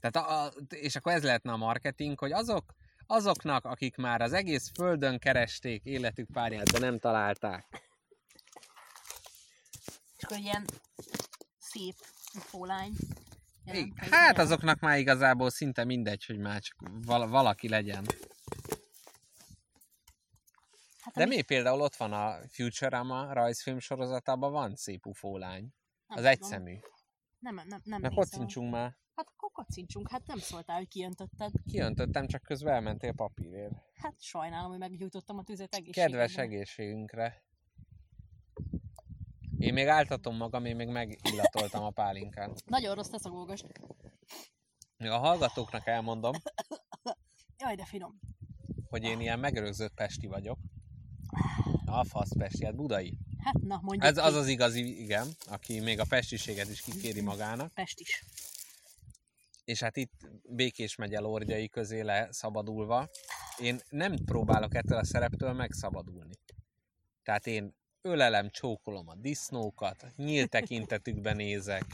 [0.00, 2.74] Tehát a, a, és akkor ez lehetne a marketing, hogy azok,
[3.06, 7.85] azoknak, akik már az egész földön keresték életük párját, de nem találták.
[10.26, 10.64] Akkor ilyen
[11.58, 11.94] szép
[13.64, 18.04] jelent meg Hát azoknak már igazából szinte mindegy, hogy már csak val- valaki legyen.
[21.00, 25.60] Hát De ami- mi például ott van a Futurama rajzfilm sorozatában van szép ufólány.
[25.62, 25.70] nem
[26.06, 26.30] Az tudom.
[26.30, 26.78] egyszemű.
[27.38, 28.96] Nem, nem, nem Na kocincsunk már.
[29.14, 31.52] Hát akkor kocincsunk, hát nem szóltál, hogy kijöntötted.
[31.70, 33.72] Kijöntöttem, csak közben elmentél papírért.
[33.94, 36.18] Hát sajnálom, hogy meggyújtottam a tüzet egészségedre.
[36.18, 37.44] Kedves egészségünkre.
[39.58, 42.62] Én még áltatom magam, én még megillatoltam a pálinkát.
[42.64, 43.60] Nagyon rossz lesz a gógos.
[44.96, 46.34] Még a hallgatóknak elmondom,
[47.58, 48.20] Jaj, de finom.
[48.88, 50.58] hogy én ilyen megerőzött pesti vagyok.
[51.84, 53.18] A fasz pesti, hát budai.
[53.38, 57.74] Hát na, mondjuk Ez az az igazi, igen, aki még a pestiséget is kikéri magának.
[57.74, 58.24] Pest is.
[59.64, 63.08] És hát itt Békés megye lordjai közé leszabadulva,
[63.60, 66.34] én nem próbálok ettől a szereptől megszabadulni.
[67.22, 67.74] Tehát én
[68.06, 71.84] ölelem, csókolom a disznókat, nyílt tekintetükbe nézek.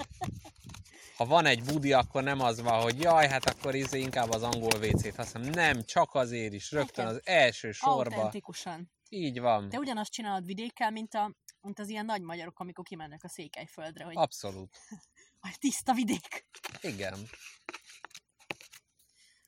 [1.16, 4.42] Ha van egy budi, akkor nem az van, hogy jaj, hát akkor izé inkább az
[4.42, 5.50] angol WC-t használom.
[5.50, 8.14] Nem, csak azért is, rögtön az első sorba.
[8.14, 8.90] Autentikusan.
[9.08, 9.68] Így van.
[9.68, 14.04] Te ugyanazt csinálod vidékkel, mint, a, mint az ilyen nagy magyarok, amikor kimennek a Székelyföldre,
[14.04, 14.76] hogy Abszolút.
[15.40, 16.46] a tiszta vidék.
[16.80, 17.28] Igen.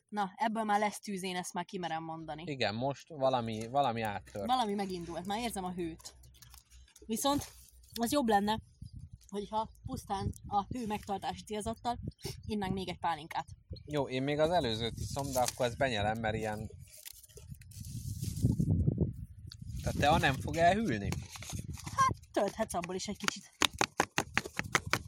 [0.08, 2.42] Na, ebből már lesz tűz, én ezt már kimerem mondani.
[2.46, 4.46] Igen, most valami, valami áttört.
[4.46, 6.14] Valami megindult, már érzem a hőt.
[7.06, 7.52] Viszont
[8.00, 8.60] az jobb lenne,
[9.28, 11.98] hogyha pusztán a hő megtartási célzattal
[12.46, 13.46] innánk még egy pálinkát.
[13.84, 16.70] Jó, én még az előzőt iszom, de akkor ezt benyelem, mert ilyen...
[19.82, 21.08] Tehát te nem fog elhűlni?
[22.32, 23.52] Tölthetsz abból is egy kicsit.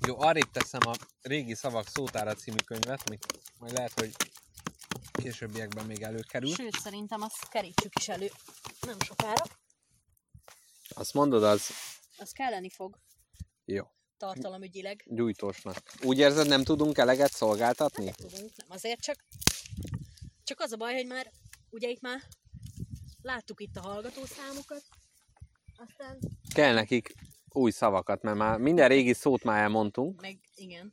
[0.06, 3.26] Jó, arrébb teszem a régi szavak szótára című könyvet, amit
[3.58, 4.16] majd lehet, hogy
[5.12, 6.54] későbbiekben még előkerül.
[6.54, 8.30] Sőt, szerintem azt kerítsük is elő.
[8.86, 9.44] Nem sokára.
[10.98, 11.70] Azt mondod, az
[12.18, 12.98] Az kelleni fog
[13.64, 13.84] jó,
[14.16, 15.02] tartalomügyileg.
[15.06, 15.92] gyújtósnak.
[16.02, 18.12] Úgy érzed, nem tudunk eleget szolgáltatni?
[18.12, 19.24] Tudunk, nem azért csak.
[20.44, 21.30] Csak az a baj, hogy már,
[21.70, 22.22] ugye itt már
[23.22, 24.82] láttuk itt a hallgatószámokat,
[25.76, 26.18] aztán
[26.54, 27.14] Kell nekik
[27.48, 30.20] új szavakat, mert már minden régi szót már elmondtunk.
[30.20, 30.92] meg igen.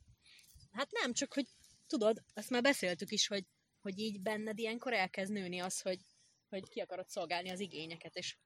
[0.70, 1.46] Hát nem, csak hogy
[1.86, 3.44] tudod, azt már beszéltük is, hogy,
[3.80, 6.00] hogy így benned ilyenkor elkezd nőni az, hogy,
[6.48, 8.36] hogy ki akarod szolgálni az igényeket, és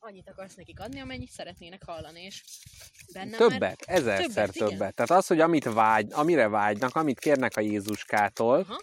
[0.00, 2.44] annyit akarsz nekik adni, amennyit szeretnének hallani, és
[3.12, 3.98] bennem Többet, Már...
[3.98, 4.72] ezerszer Többet, többet.
[4.72, 4.94] igen.
[4.94, 8.78] Tehát az, hogy amit vágy, amire vágynak, amit kérnek a Jézuskától, Aha,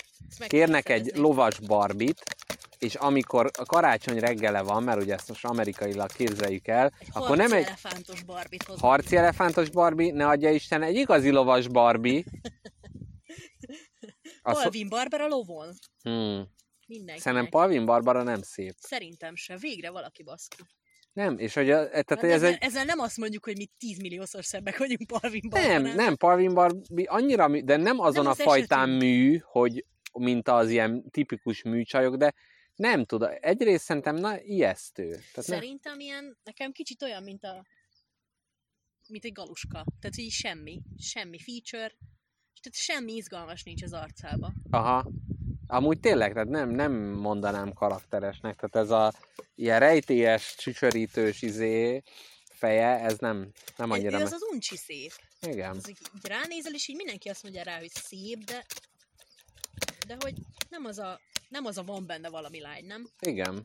[0.47, 2.24] kérnek egy lovas barbit,
[2.80, 7.38] és amikor a karácsony reggele van, mert ugye ezt most amerikailag képzeljük el, Egy akkor
[7.38, 8.80] nem egy elefántos barbit hoz.
[8.80, 12.24] harci elefántos Barbie, ne adja Isten, egy igazi lovas Barbie.
[14.43, 15.74] Az, Alvin Barbara lovon.
[16.04, 16.47] hmm.
[16.88, 17.19] Mindenkinek.
[17.21, 18.74] Szerintem Palvin Barbara nem szép.
[18.78, 19.58] Szerintem se.
[19.58, 20.56] Végre valaki baszki.
[21.13, 22.58] Nem, és hogy a, tehát Tehát ez ezzel, egy...
[22.62, 25.95] ezzel nem azt mondjuk, hogy mi 10 milliószor szebbek vagyunk Palvin Nem, Barbaránál.
[25.95, 29.02] nem, Palvin Barbie annyira, de nem azon Nem a az fajtán esetünk.
[29.02, 32.34] mű, hogy mint az ilyen tipikus műcsajok, de
[32.76, 35.10] nem tudom, egyrészt szerintem na, ijesztő.
[35.10, 37.65] Tehát ne, Szerintem ilyen, nekem kicsit olyan, mint a
[39.08, 39.86] mint egy galuska.
[40.00, 40.82] Tehát, hogy semmi.
[40.97, 41.93] Semmi feature.
[42.62, 44.54] Tehát semmi izgalmas nincs az arcába.
[44.69, 45.12] aha.
[45.71, 49.12] Amúgy tényleg, tehát nem, nem mondanám karakteresnek, tehát ez a
[49.55, 52.01] ilyen rejtélyes, csücsörítős izé,
[52.53, 54.17] feje, ez nem, nem annyira...
[54.19, 55.12] Ő me- az uncsi szép.
[55.41, 55.75] Igen.
[55.75, 58.65] Az így, így ránézel, és így mindenki azt mondja rá, hogy szép, de
[60.07, 60.34] de hogy
[60.69, 63.07] nem az a, nem az a van benne valami lány, nem?
[63.19, 63.62] Igen.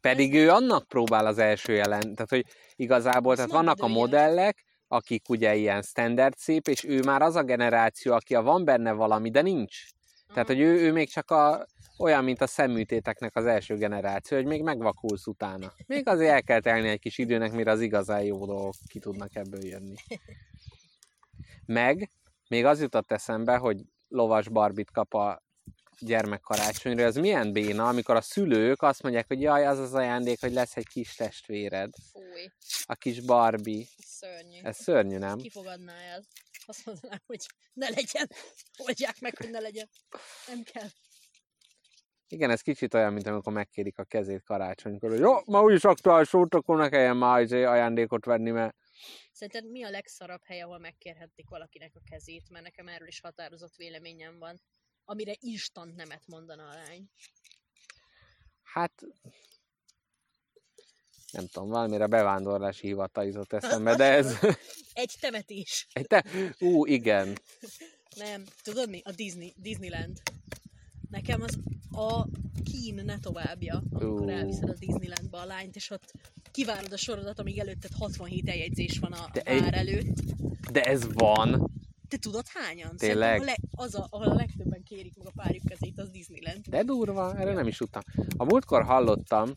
[0.00, 2.44] Pedig ő annak próbál az első jelen, tehát hogy
[2.76, 7.42] igazából, tehát vannak a modellek, akik ugye ilyen standard szép, és ő már az a
[7.42, 9.93] generáció, aki a van benne valami, de nincs.
[10.34, 11.66] Tehát, hogy ő, ő még csak a,
[11.98, 15.72] olyan, mint a szemműtéteknek az első generáció, hogy még megvakulsz utána.
[15.86, 19.34] Még azért el kell telni egy kis időnek, mire az igazán jó dolgok ki tudnak
[19.34, 19.94] ebből jönni.
[21.66, 22.10] Meg,
[22.48, 25.42] még az jutott eszembe, hogy lovas barbit kap a
[25.98, 30.40] gyermek karácsonyra, az milyen béna, amikor a szülők azt mondják, hogy jaj, az az ajándék,
[30.40, 32.50] hogy lesz egy kis testvéred, Fúj,
[32.84, 33.84] a kis Barbie.
[33.98, 34.60] szörnyű.
[34.62, 35.36] Ez szörnyű, nem?
[35.36, 36.22] Ki fogadná el?
[36.66, 38.28] Azt mondanám, hogy ne legyen.
[38.76, 39.88] Oldják meg, hogy ne legyen.
[40.46, 40.88] Nem kell.
[42.28, 46.30] Igen, ez kicsit olyan, mint amikor megkérik a kezét karácsonykor, hogy jó, ma úgyis aktuális
[46.30, 48.76] volt, akkor ne kelljen már izé ajándékot venni, mert
[49.32, 52.50] Szerinted mi a legszarabb hely, ahol megkérhették valakinek a kezét?
[52.50, 54.60] Mert nekem erről is határozott véleményem van.
[55.04, 57.10] Amire instant nemet mondana a lány.
[58.62, 59.02] hát
[61.34, 64.38] nem tudom, valamire bevándorlási hivatal jutott eszembe, de ez...
[64.92, 65.86] Egy temetés.
[65.92, 66.24] Egy te...
[66.60, 67.38] Ú, igen.
[68.16, 69.00] Nem, tudod mi?
[69.04, 70.20] A Disney, Disneyland.
[71.10, 71.58] Nekem az
[71.90, 72.26] a
[72.64, 74.28] kín ne továbbja, amikor Ú.
[74.28, 76.12] elviszed a Disneylandbe a lányt, és ott
[76.52, 80.20] kivárod a sorodat, amíg előtted 67 eljegyzés van a De vár előtt.
[80.72, 81.70] De ez van.
[82.08, 82.96] Te tudod hányan?
[82.96, 83.38] Tényleg?
[83.40, 83.44] Szerintem A
[83.78, 86.66] leg, az, a, ahol a legtöbben kérik meg a párjuk kezét, az Disneyland.
[86.68, 88.02] De durva, erre nem is tudtam.
[88.36, 89.50] A múltkor hallottam,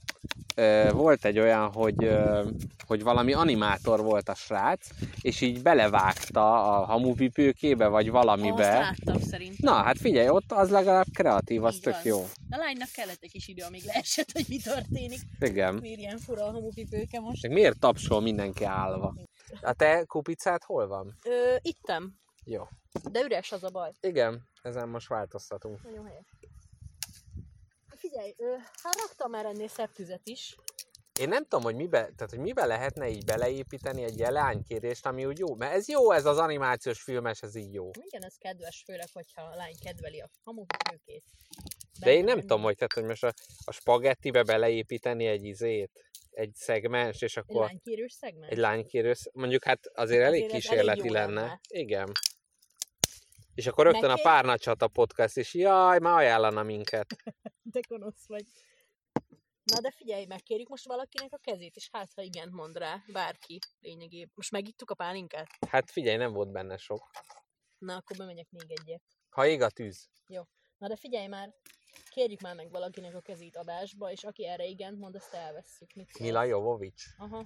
[0.55, 2.47] ö, volt egy olyan, hogy, ö,
[2.87, 4.87] hogy valami animátor volt a srác,
[5.21, 8.69] és így belevágta a hamupipőkébe, vagy Azt valamibe.
[8.79, 9.59] láttam szerint.
[9.59, 12.01] Na, hát figyelj, ott az legalább kreatív, az Így tök van.
[12.03, 12.19] jó.
[12.49, 15.19] A lánynak kellett egy kis idő, amíg leesett, hogy mi történik.
[15.39, 15.73] Igen.
[15.75, 17.47] Miért ilyen fura a hamupipőke most?
[17.47, 19.15] Miért tapsol mindenki állva?
[19.61, 21.15] A te kupicát hol van?
[21.25, 22.13] Ö, ittem,
[22.49, 22.67] Jó.
[23.11, 23.91] de üres az a baj.
[23.99, 25.83] Igen, ezen most változtatunk.
[25.83, 26.25] Nagyon helyes.
[27.95, 28.35] Figyelj,
[28.83, 30.55] hát raktam már ennél szebb tüzet is.
[31.19, 35.25] Én nem tudom, hogy mibe, tehát, hogy mibe lehetne így beleépíteni egy ilyen leánykérést, ami
[35.25, 35.55] úgy jó.
[35.55, 37.89] Mert ez jó, ez az animációs filmes, ez így jó.
[38.05, 41.23] Igen, ez kedves, főleg, hogyha a lány kedveli a hamupipőkét.
[41.99, 43.33] De én nem tudom, hogy, tehát, hogy most a,
[43.65, 45.91] a spagettibe beleépíteni egy izét,
[46.31, 48.51] egy szegmens, és Egy akkor lánykérős szegmens?
[48.51, 51.41] egy lánykérős, mondjuk hát azért elég Azért ez kísérleti elég lenne.
[51.41, 51.59] lenne.
[51.67, 52.11] Igen.
[53.57, 57.07] És akkor rögtön a Neki- Párnacsata podcast is, jaj, már ajánlana minket.
[57.73, 58.43] De gonosz vagy.
[59.63, 63.59] Na de figyelj, megkérjük most valakinek a kezét, és hát ha igen mond rá, bárki
[63.79, 64.31] lényegében.
[64.35, 65.47] Most megittuk a pálinkát?
[65.69, 67.09] Hát figyelj, nem volt benne sok.
[67.77, 69.01] Na, akkor bemegyek még egyet.
[69.29, 70.09] Ha ég a tűz.
[70.77, 71.53] Na de figyelj már,
[72.09, 75.93] kérjük már meg valakinek a kezét adásba, és aki erre igent mond, azt elvesszük.
[75.93, 76.19] Mit?
[76.19, 77.03] Mila Jovovics.
[77.17, 77.45] Aha.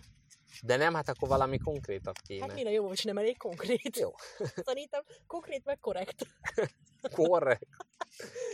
[0.62, 2.46] De nem, hát akkor valami konkrétat kéne.
[2.46, 3.98] Hát Mila és nem elég konkrét.
[3.98, 4.12] Jó.
[4.66, 6.26] Szerintem konkrét meg korrekt.
[7.16, 7.68] Korrekt.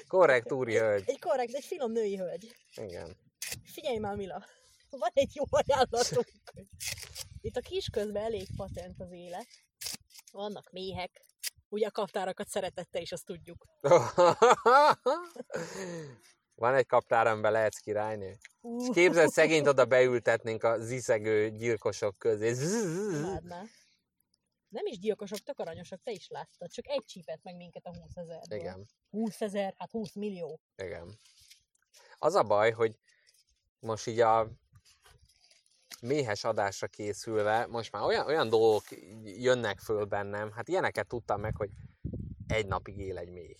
[0.08, 1.04] Korrekt úri hölgy.
[1.06, 2.56] Egy korrekt, egy finom női hölgy.
[2.76, 3.18] Igen.
[3.64, 4.46] Figyelj már, Mila,
[4.90, 6.32] van egy jó ajánlatunk.
[7.42, 9.48] Itt a kisközben elég patent az élet.
[10.32, 11.26] Vannak méhek.
[11.69, 13.65] Ugye a kaptárakat szeretettel is, azt tudjuk.
[16.56, 18.38] Van egy kaptár, amiben lehetsz királynő.
[18.62, 22.47] Ú, Képzeld, szegényt oda beültetnénk a ziszegő gyilkosok közé.
[23.17, 23.63] imádná.
[24.67, 26.71] Nem is gyilkosok, tök aranyosak, te is láttad.
[26.71, 28.60] Csak egy csípett meg minket a 20 ezerből.
[28.60, 30.60] Igen, 20 ezer, hát 20 millió.
[30.75, 31.17] igen.
[32.17, 32.95] Az a baj, hogy
[33.80, 34.47] most így a
[36.02, 38.84] méhes adásra készülve, most már olyan, olyan dolgok
[39.24, 41.70] jönnek föl bennem, hát ilyeneket tudtam meg, hogy
[42.48, 43.56] egy napig él egy méh.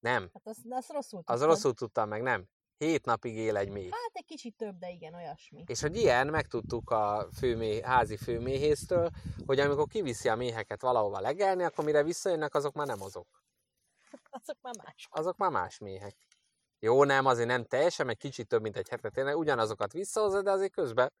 [0.00, 1.42] Nem, Hát azt, azt rosszul az tudtad.
[1.42, 2.48] rosszul tudtam meg, nem.
[2.76, 3.90] Hét napig él egy méh.
[3.90, 5.64] Hát egy kicsit több, de igen, olyasmi.
[5.66, 9.10] És hogy ilyen megtudtuk a főmé, házi főméhésztől,
[9.46, 13.26] hogy amikor kiviszi a méheket valahova legelni, akkor mire visszajönnek, azok már nem azok.
[14.30, 15.08] Azok már más.
[15.10, 16.16] Azok már más méhek.
[16.78, 20.50] Jó, nem, azért nem teljesen, egy kicsit több, mint egy hetet tényleg ugyanazokat visszahozza, de
[20.50, 21.12] azért közben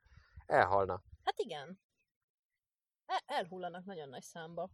[0.48, 1.02] elhalna.
[1.24, 1.80] Hát igen.
[3.06, 4.70] El, elhullanak nagyon nagy számba.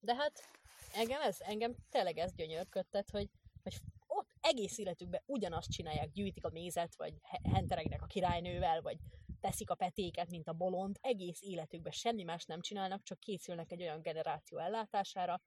[0.00, 0.48] De hát
[0.94, 3.30] engem ez, engem tényleg ez gyönyörködtet, hogy,
[3.62, 3.74] hogy
[4.06, 8.98] ott egész életükben ugyanazt csinálják, gyűjtik a mézet, vagy he- henteregnek a királynővel, vagy
[9.40, 10.98] teszik a petéket, mint a bolond.
[11.00, 15.42] Egész életükben semmi más nem csinálnak, csak készülnek egy olyan generáció ellátására,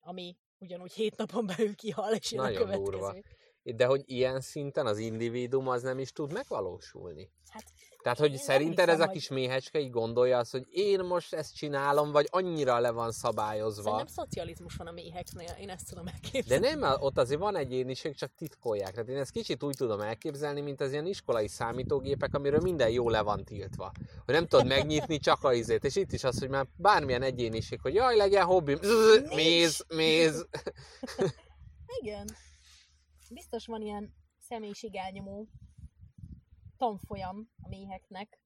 [0.00, 2.90] ami ugyanúgy hét napon belül kihal, és jön a Nagyon következő.
[2.90, 3.14] durva.
[3.62, 7.30] de hogy ilyen szinten az individuum az nem is tud megvalósulni.
[7.48, 10.66] Hát, Tehát, hogy én szerinted ez hiszem, a hogy- kis méhecske így gondolja azt, hogy
[10.70, 13.82] én most ezt csinálom, vagy annyira le van szabályozva.
[13.82, 16.66] Szerintem szocializmus van a méheknél, én ezt tudom De elképzelni.
[16.68, 18.90] nem, ott azért van egyéniség, csak titkolják.
[18.90, 23.08] Tehát én ezt kicsit úgy tudom elképzelni, mint az ilyen iskolai számítógépek, amiről minden jó
[23.08, 23.92] le van tiltva.
[24.24, 25.84] Hogy nem tudod megnyitni csak a izét.
[25.84, 28.76] És itt is az, hogy már bármilyen egyéniség, hogy jaj, legyen hobbi,
[29.34, 30.46] méz, méz.
[32.00, 32.24] Igen.
[33.30, 34.14] Biztos van ilyen
[34.48, 35.48] személyiségelnyomó
[36.80, 38.38] tanfolyam a méheknek,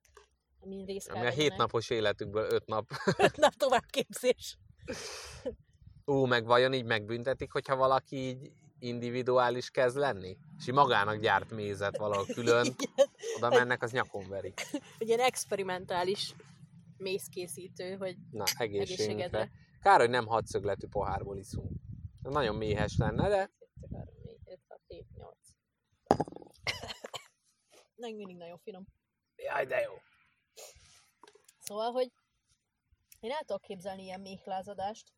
[0.61, 2.91] amin részt Ami a hétnapos életükből öt nap.
[3.19, 4.59] Öt nap továbbképzés.
[6.05, 10.37] Ú, meg vajon így megbüntetik, hogyha valaki így individuális kezd lenni?
[10.59, 13.11] És így magának gyárt mézet valahol külön, Igen.
[13.37, 14.61] oda mennek, az nyakon verik.
[14.99, 16.35] Egy ilyen experimentális
[16.97, 19.05] mézkészítő, hogy Na, egészségünkre.
[19.05, 19.51] egészségedre.
[19.83, 21.71] Kár, hogy nem hadszögletű pohárból iszunk.
[22.23, 23.51] Nagyon méhes lenne, de
[23.93, 25.37] 3, 4, 5, 6, 7, 8.
[28.05, 28.85] Még mindig nagyon finom.
[29.37, 29.93] jaj, de jó.
[31.59, 32.13] Szóval, hogy
[33.21, 35.13] én el tudok képzelni ilyen méhlázadást,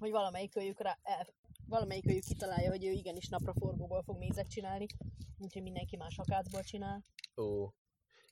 [0.00, 1.26] hogy valamelyikőjük, rá, el,
[1.66, 4.86] valamelyikőjük kitalálja, hogy ő igenis napraforgóból fog mézet csinálni,
[5.38, 7.04] úgyhogy mindenki más akácból csinál.
[7.36, 7.68] Ó.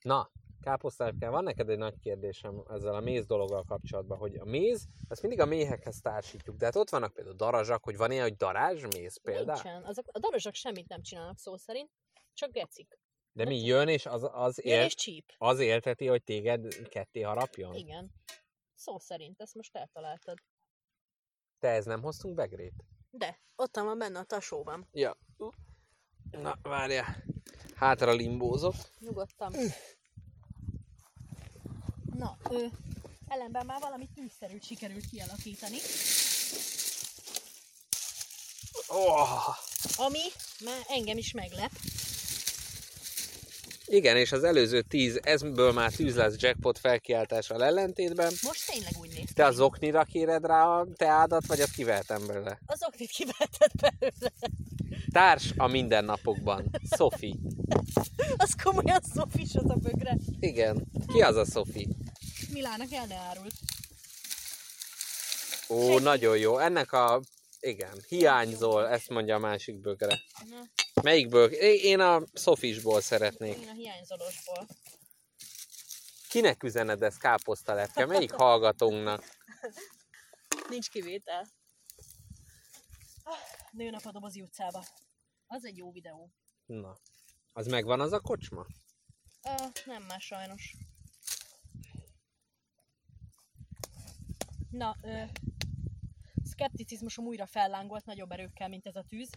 [0.02, 4.86] Na, káposztáskám, van neked egy nagy kérdésem ezzel a méz dologgal kapcsolatban, hogy a méz,
[5.08, 8.36] ezt mindig a méhekhez társítjuk, de hát ott vannak például darazsak, hogy van ilyen, hogy
[8.36, 9.62] darázsméz például.
[9.62, 9.84] Nincsen.
[9.84, 11.90] Azok, a darazsak semmit nem csinálnak szó szerint,
[12.34, 12.99] csak gecik.
[13.32, 15.32] De mi jön, és az, az, Jön él, és csíp.
[15.38, 17.74] az élteti, hogy téged ketté harapjon?
[17.74, 18.10] Igen.
[18.74, 20.38] Szó szerint, ezt most eltaláltad.
[21.58, 22.72] Te ez nem hoztunk begrét?
[23.10, 24.88] De, ott van benne a tasóban.
[24.92, 25.16] Ja.
[26.30, 27.24] Na, várjál.
[27.74, 28.74] Hátra limbózok.
[28.98, 29.52] Nyugodtan.
[32.14, 32.68] Na, ő,
[33.28, 35.76] ellenben már valami tűzszerűt sikerült kialakítani,
[38.92, 39.48] Oh.
[39.96, 40.18] ami
[40.64, 41.70] már engem is meglep.
[43.92, 48.32] Igen, és az előző tíz, ezből már tűz lesz jackpot felkiáltással ellentétben.
[48.42, 52.58] Most tényleg úgy néz Te az oknira kéred rá a teádat, vagy azt kivehetem belőle?
[52.66, 54.32] Az oknit kivetett belőle.
[55.12, 56.70] Társ a mindennapokban.
[56.96, 57.34] Sophie.
[58.36, 60.16] Az komolyan szofis az a bögre.
[60.40, 60.86] Igen.
[61.06, 61.88] Ki az a Sophie?
[62.52, 63.54] Milának el ne árult.
[65.68, 66.58] Ó, nagyon jó.
[66.58, 67.20] Ennek a...
[67.60, 70.20] Igen, hiányzol, ezt mondja a másik bögre.
[70.50, 71.50] Na, Melyikből?
[71.62, 73.56] Én a Sofisból szeretnék.
[73.56, 74.66] én a hiányzolósból.
[76.28, 78.06] Kinek üzened ez káposztalepke?
[78.06, 79.24] Melyik hallgatónknak?
[80.68, 81.46] Nincs kivétel.
[83.22, 83.36] Ah,
[83.70, 84.84] Nőnap a dobozi utcába.
[85.46, 86.30] Az egy jó videó.
[86.66, 86.96] Na.
[87.52, 88.66] Az megvan az a kocsma?
[89.42, 90.74] Uh, nem már sajnos.
[94.70, 95.22] Na, ö,
[96.44, 99.30] szkepticizmusom újra fellángolt nagyobb erőkkel, mint ez a tűz.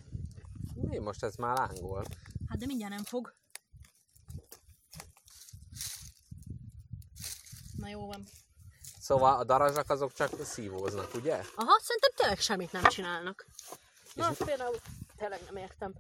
[0.74, 2.04] Mi most ez már lángol?
[2.50, 3.36] Hát de mindjárt nem fog.
[7.78, 8.24] Na jó van.
[9.00, 11.34] Szóval a darazsak azok csak szívóznak, ugye?
[11.34, 13.46] Aha, szerintem tényleg semmit nem csinálnak.
[14.14, 14.76] Na, azt például
[15.18, 15.94] tényleg nem értem.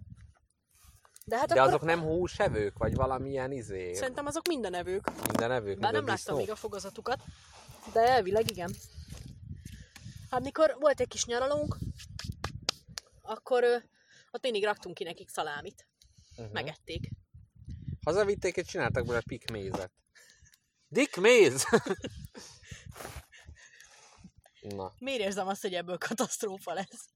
[1.25, 3.93] De hát De akkor azok nem húsevők, vagy valamilyen izé?
[3.93, 5.11] szerintem azok minden evők.
[5.27, 7.23] Minden evők, Bár nem láttam még a fogazatukat,
[7.93, 8.75] de elvileg igen.
[10.29, 11.77] Hát mikor volt egy kis nyaralónk,
[13.21, 13.83] akkor
[14.33, 15.87] ott mindig raktunk ki nekik szalámit.
[16.35, 16.53] Uh-huh.
[16.53, 17.09] Megették.
[18.05, 19.91] Hazavitték és csináltak belőle pikmézet.
[20.87, 21.63] Dick méz!
[24.61, 27.07] Na, Miért érzem azt, hogy ebből katasztrófa lesz?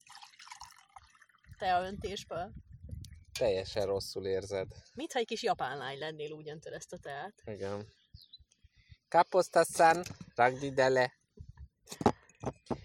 [1.58, 2.54] Te a öntésből.
[3.40, 4.68] teljesen rosszul érzed.
[4.94, 7.42] Mintha egy kis japán lány lennél, úgy öntöd ezt a teát.
[7.46, 7.88] Igen.
[9.08, 11.14] Kaposztasszán, ragdi dele.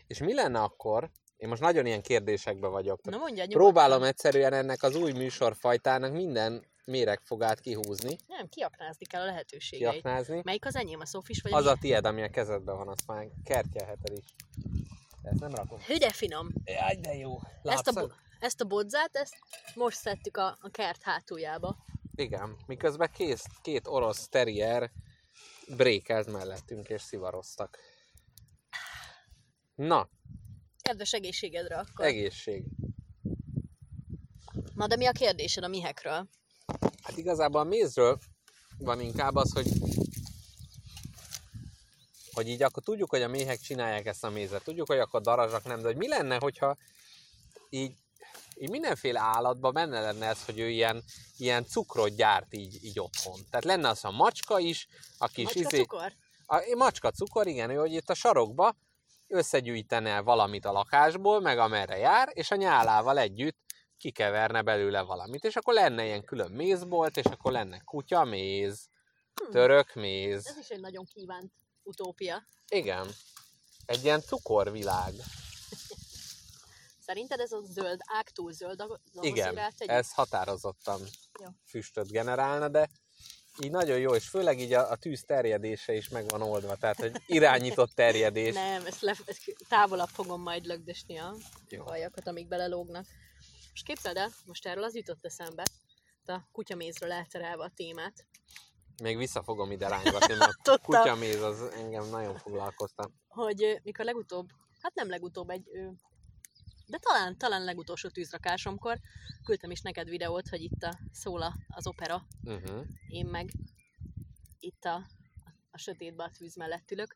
[0.06, 1.10] És mi lenne akkor,
[1.42, 3.02] én most nagyon ilyen kérdésekbe vagyok.
[3.04, 3.62] Na mondja, nyugodtan.
[3.72, 9.90] Próbálom egyszerűen ennek az új műsorfajtának minden méregfogát kihúzni, Nem, kiaknázni kell a lehetőségeit.
[9.90, 10.40] kiaknázni.
[10.44, 13.26] Melyik az enyém, a Szófis vagy Az a tied, ami a kezedben van, azt már
[13.44, 14.24] kertjelheted is.
[15.22, 15.78] De ezt nem rakom.
[15.78, 16.48] Hű, de finom.
[16.64, 17.38] Jaj, de jó.
[17.62, 19.34] Ezt a, bo- ezt a bodzát, ezt
[19.74, 21.76] most szedtük a, a kert hátuljába.
[22.14, 24.90] Igen, miközben kész, két orosz terrier
[25.76, 27.78] brékelt mellettünk és szivaroztak.
[29.74, 30.08] Na,
[30.82, 32.04] Kedves egészségedre akkor.
[32.04, 32.64] egészség.
[34.74, 36.28] Na, de mi a kérdésed a mihekről?
[37.02, 38.18] Hát igazából a mézről
[38.78, 39.66] van inkább az, hogy
[42.32, 45.64] hogy így akkor tudjuk, hogy a méhek csinálják ezt a mézet, tudjuk, hogy akkor darazsak
[45.64, 46.76] nem, de hogy mi lenne, hogyha
[47.68, 47.92] így,
[48.56, 51.04] így mindenféle állatban benne lenne ez, hogy ő ilyen,
[51.36, 53.40] ilyen cukrot gyárt így, így otthon.
[53.50, 56.12] Tehát lenne az a macska is, a kis Macska izé, cukor?
[56.46, 58.76] a macska cukor, igen, ő, hogy itt a sarokba
[59.32, 63.58] összegyűjtene valamit a lakásból, meg amerre jár, és a nyálával együtt
[63.96, 68.88] kikeverne belőle valamit, és akkor lenne ilyen külön mézbolt, és akkor lenne kutya méz,
[69.50, 70.46] török méz.
[70.46, 71.52] Ez is egy nagyon kívánt
[71.82, 72.42] utópia.
[72.68, 73.06] Igen.
[73.86, 75.14] Egy ilyen cukorvilág.
[77.06, 78.82] Szerinted ez a zöld ág túl zöld
[79.20, 81.00] Igen, ez határozottan
[81.40, 81.48] Jó.
[81.64, 82.88] füstöt generálna, de
[83.62, 86.96] így nagyon jó, és főleg így a, a tűz terjedése is meg van oldva, tehát
[86.96, 88.54] hogy irányított terjedés.
[88.54, 91.34] Nem, ezt, le, ezt távolabb fogom majd lögdösni a
[91.68, 91.82] Jó.
[91.82, 93.06] hajakat, amik belelógnak.
[93.70, 95.62] Most képzeld el, most erről az jutott eszembe,
[96.26, 98.26] a kutyamézről elterelve a témát,
[99.02, 103.10] Még vissza fogom ide rángatni, mert a kutyaméz az engem nagyon foglalkoztat.
[103.28, 104.48] hogy mikor legutóbb,
[104.80, 105.68] hát nem legutóbb egy,
[106.92, 109.00] de talán, talán legutolsó tűzrakásomkor
[109.44, 112.86] küldtem is neked videót, hogy itt a szóla az opera, Uh-huh.
[113.08, 113.50] én meg
[114.60, 115.06] itt a,
[115.70, 117.14] a sötétben a tűz mellett ülök,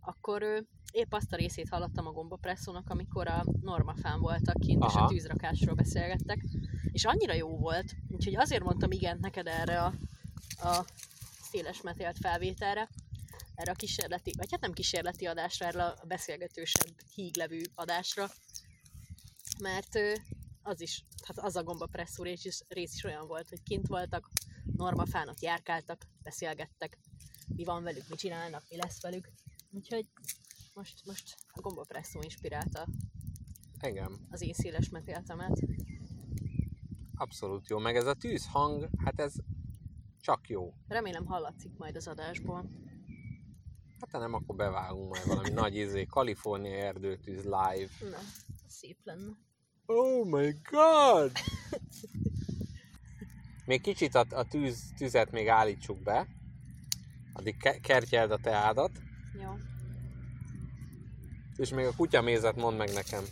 [0.00, 0.58] akkor ö,
[0.92, 5.04] épp azt a részét hallottam a gombapresszónak, amikor a normafán voltak kint, és Aha.
[5.04, 6.44] a tűzrakásról beszélgettek,
[6.92, 9.92] és annyira jó volt, úgyhogy azért mondtam igen neked erre a,
[10.68, 10.84] a
[11.50, 12.88] széles metélt felvételre,
[13.54, 18.30] erre a kísérleti, vagy hát nem kísérleti adásra, erre a beszélgetősebb, híglevű adásra,
[19.60, 19.98] mert
[20.62, 24.30] az is, hát az a gombapresszó rész is, rész is olyan volt, hogy kint voltak,
[24.76, 26.98] normafánok járkáltak, beszélgettek,
[27.46, 29.30] mi van velük, mit csinálnak, mi lesz velük.
[29.70, 30.06] Úgyhogy
[30.74, 32.86] most, most a gombapresszó inspirálta
[33.82, 35.60] Igen, az én széles metéltemet.
[37.14, 37.78] abszolút jó.
[37.78, 39.32] Meg ez a tűzhang, hát ez
[40.20, 40.74] csak jó.
[40.88, 42.70] Remélem hallatszik majd az adásból.
[44.00, 47.88] Hát ha nem, akkor bevágunk majd valami nagy izé, Kalifornia erdőtűz live.
[48.10, 48.18] Na,
[48.66, 49.48] szép lenne.
[49.92, 51.32] Oh my god!
[53.64, 56.26] Még kicsit a, a tűz, tüzet még állítsuk be.
[57.32, 58.90] Addig ke- kertjeld a teádat.
[59.42, 59.56] Jó.
[61.56, 63.24] És még a kutyamézet mondd meg nekem.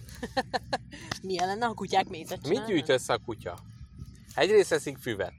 [1.22, 3.58] Milyen lenne, ha kutyák mézet Mit gyűjt össze a kutya?
[4.34, 5.34] Egyrészt eszik füvet.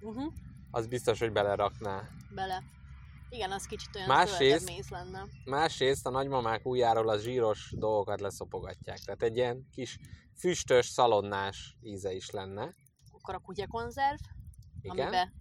[0.00, 0.32] Uh-huh.
[0.70, 2.08] Az biztos, hogy belerakná.
[2.34, 2.62] Bele.
[3.32, 5.26] Igen, az kicsit olyan Másrészt- méz lenne.
[5.44, 8.98] Másrészt a nagymamák ujjáról a zsíros dolgokat leszopogatják.
[8.98, 9.98] Tehát egy ilyen kis
[10.38, 12.74] füstös, szalonnás íze is lenne.
[13.12, 14.18] Akkor a kutyakonzerv,
[14.82, 15.06] Igen?
[15.06, 15.32] amiben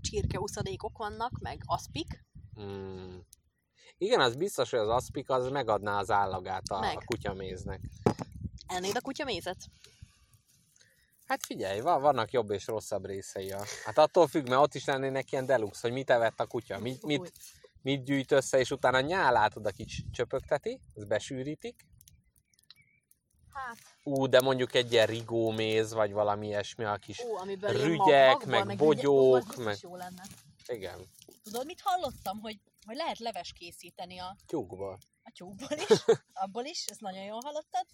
[0.00, 2.24] csirkeuszadékok vannak, meg aszpik.
[2.60, 3.16] Mm.
[3.98, 6.96] Igen, az biztos, hogy az aszpik az megadná az állagát a, Meg.
[6.96, 7.80] a kutyaméznek.
[8.66, 9.56] Ennéd a kutya mézet?
[11.28, 13.50] Hát figyelj, van, vannak jobb és rosszabb részei.
[13.52, 13.64] A...
[13.84, 17.02] Hát attól függ, mert ott is lennének ilyen deluxe, hogy mit evett a kutya, mit,
[17.02, 17.32] mit,
[17.82, 21.86] mit gyűjt össze, és utána nyálát oda kicsit csöpögteti, az besűrítik.
[23.52, 27.18] Hát, Ú, de mondjuk egy ilyen rigóméz, vagy valami ilyesmi, a kis...
[27.18, 30.22] ilyen rügyek, magból, meg rügyek- bogyók, biztos meg- jó lenne.
[30.66, 31.06] Igen,
[31.42, 34.98] Tudod, mit hallottam, hogy, hogy lehet leves készíteni a, tyúkból.
[35.22, 36.04] a tyúkból is,
[36.44, 37.86] abból is, ezt nagyon jól hallottad.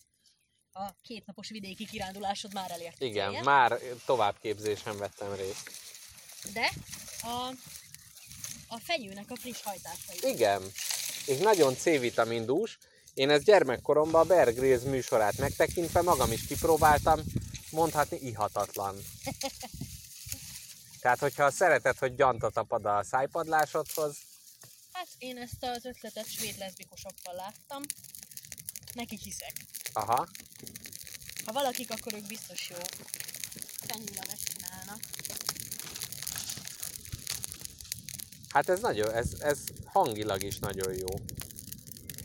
[0.77, 3.01] A kétnapos vidéki kirándulásod már elért.
[3.01, 3.45] Igen, célját.
[3.45, 5.71] már továbbképzésen vettem részt.
[6.53, 6.71] De
[7.23, 7.53] a,
[8.69, 10.33] a fenyőnek a friss hajtásai.
[10.33, 10.63] Igen,
[11.27, 12.79] és nagyon C-vitamin dús.
[13.15, 17.21] Én ezt gyermekkoromban a Bear Grylls műsorát megtekintve magam is kipróbáltam,
[17.71, 18.97] mondhatni ihatatlan.
[21.01, 24.17] Tehát, hogyha szereted, hogy gyantot tapad a szájpadlásodhoz,
[24.95, 27.83] Hát én ezt az ötletet svéd leszbikusokkal láttam.
[28.95, 29.53] Neki hiszek.
[29.93, 30.29] aha,
[31.45, 32.77] Ha valakik, akkor ők biztos jó
[33.87, 35.01] fenyőleves csinálnak.
[38.49, 41.07] hát ez nagyon, ez, ez hangilag is nagyon jó.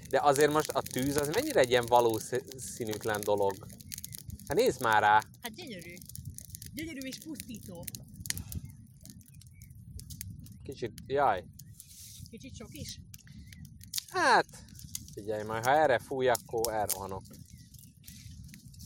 [0.10, 3.68] De azért most a tűz az mennyire egy ilyen valószínűtlen dolog.
[4.48, 5.94] Hát nézd már rá, Hát gyönyörű.
[6.74, 7.86] Gyönyörű és pusztító.
[10.64, 11.44] kicsit, jaj,
[12.30, 13.00] Kicsit sok is.
[14.10, 14.46] Hát,
[15.20, 17.24] figyelj, majd ha erre fúj, akkor elrohanok.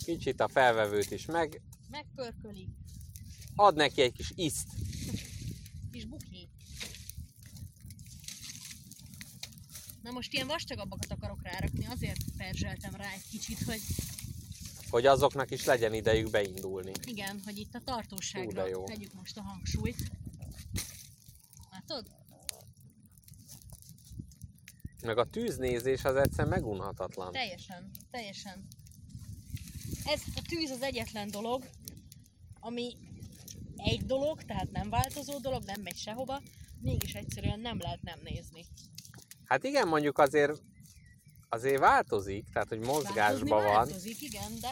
[0.05, 2.67] Kicsit a felvevőt is meg, Megpörköli.
[3.55, 4.67] ad neki egy kis iszt.
[5.91, 6.49] Kis buki.
[10.01, 13.81] Na most ilyen vastagabbakat akarok rárakni, azért perzseltem rá egy kicsit, hogy
[14.89, 16.91] hogy azoknak is legyen idejük beindulni.
[17.05, 18.83] igen, hogy itt a Hú, tartóságra jó.
[18.83, 20.11] tegyük most a hangsúlyt.
[21.71, 22.05] Látod?
[25.03, 27.31] Meg a tűznézés az egyszer megunhatatlan.
[27.31, 28.67] Teljesen, teljesen.
[30.05, 31.63] Ez a tűz az egyetlen dolog,
[32.59, 32.97] ami
[33.77, 36.41] egy dolog, tehát nem változó dolog, nem megy sehova,
[36.81, 38.65] mégis egyszerűen nem lehet nem nézni.
[39.45, 40.61] Hát igen, mondjuk azért
[41.49, 43.73] azért változik, tehát hogy mozgásban van.
[43.73, 44.69] változik, igen, de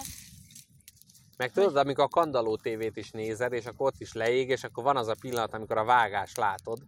[1.38, 4.84] Meg tudod, amikor a kandaló tévét is nézed, és akkor ott is leég, és akkor
[4.84, 6.84] van az a pillanat, amikor a vágás látod,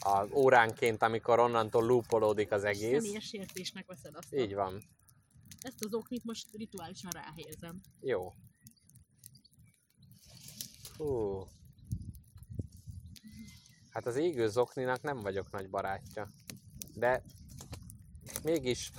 [0.00, 3.02] az óránként, amikor onnantól loopolódik az egész.
[3.02, 4.34] személyes sértésnek veszed azt.
[4.34, 4.82] Így van.
[5.60, 7.80] Ezt az oknit most rituálisan ráhelyezem.
[8.00, 8.32] Jó.
[10.96, 11.42] Hú.
[13.90, 16.30] Hát az égő zokninak nem vagyok nagy barátja.
[16.94, 17.22] De
[18.42, 18.90] mégis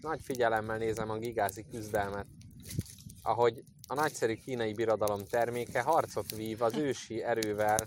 [0.00, 2.26] nagy figyelemmel nézem a gigázi küzdelmet.
[3.22, 7.86] Ahogy a nagyszerű kínai birodalom terméke harcot vív az ősi erővel.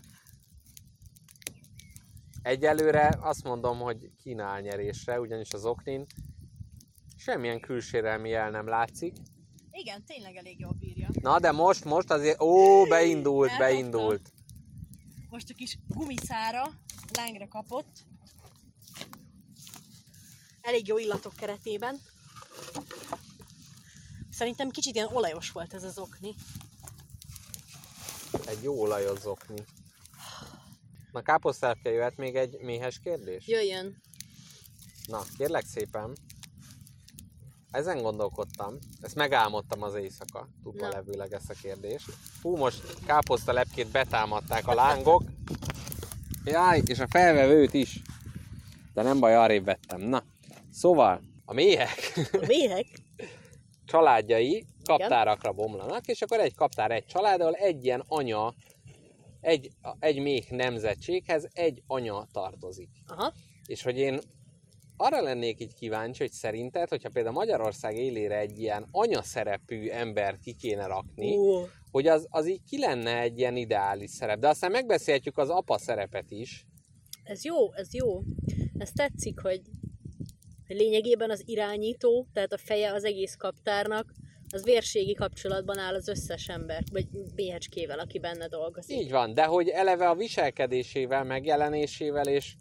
[2.42, 6.06] Egyelőre azt mondom, hogy Kína nyerésre, ugyanis az oknin
[7.18, 9.16] semmilyen külsérelmi jel nem látszik.
[9.72, 11.10] Igen, tényleg elég jól bírja.
[11.22, 13.74] Na, de most, most azért, ó, beindult, Eldobta.
[13.74, 14.32] beindult.
[15.30, 16.72] Most a kis gumiszára
[17.14, 18.06] lángre kapott.
[20.62, 22.00] Elég jó illatok keretében.
[24.30, 26.34] Szerintem kicsit ilyen olajos volt ez az okni.
[28.46, 29.64] Egy jó olajos zokni.
[31.18, 33.48] Na, káposztárke jöhet még egy méhes kérdés?
[33.48, 34.02] Jöjjön.
[35.08, 36.18] Na, kérlek szépen.
[37.72, 42.06] Ezen gondolkodtam, ezt megálmodtam az éjszaka, tudva levőleg ezt a kérdést.
[42.42, 45.24] Hú, most káposzta lepkét betámadták a lángok.
[46.44, 48.02] Jaj, és a felvevőt is.
[48.94, 50.02] De nem baj, arrébb vettem.
[50.02, 50.24] Na,
[50.72, 52.86] szóval, a méhek A méhek?
[53.86, 58.54] családjai kaptárakra bomlanak, és akkor egy kaptár egy család, ahol egy ilyen anya,
[59.42, 59.70] egy,
[60.00, 62.90] egy méh nemzetséghez egy anya tartozik.
[63.08, 63.34] Aha.
[63.66, 64.20] És hogy én
[64.98, 70.54] arra lennék így kíváncsi, hogy szerinted, hogyha például Magyarország élére egy ilyen anyaszerepű embert ki
[70.54, 74.40] kéne rakni, Ó, hogy az, az így ki lenne egy ilyen ideális szerep.
[74.40, 76.66] De aztán megbeszélhetjük az apa szerepet is.
[77.24, 78.22] ez jó, ez jó.
[78.78, 79.62] Ez tetszik, hogy
[80.68, 84.14] lényegében az irányító, tehát a feje az egész kaptárnak,
[84.50, 88.98] az vérségi kapcsolatban áll az összes ember, vagy méhecskével, aki benne dolgozik.
[88.98, 92.56] Így van, de hogy eleve a viselkedésével, megjelenésével és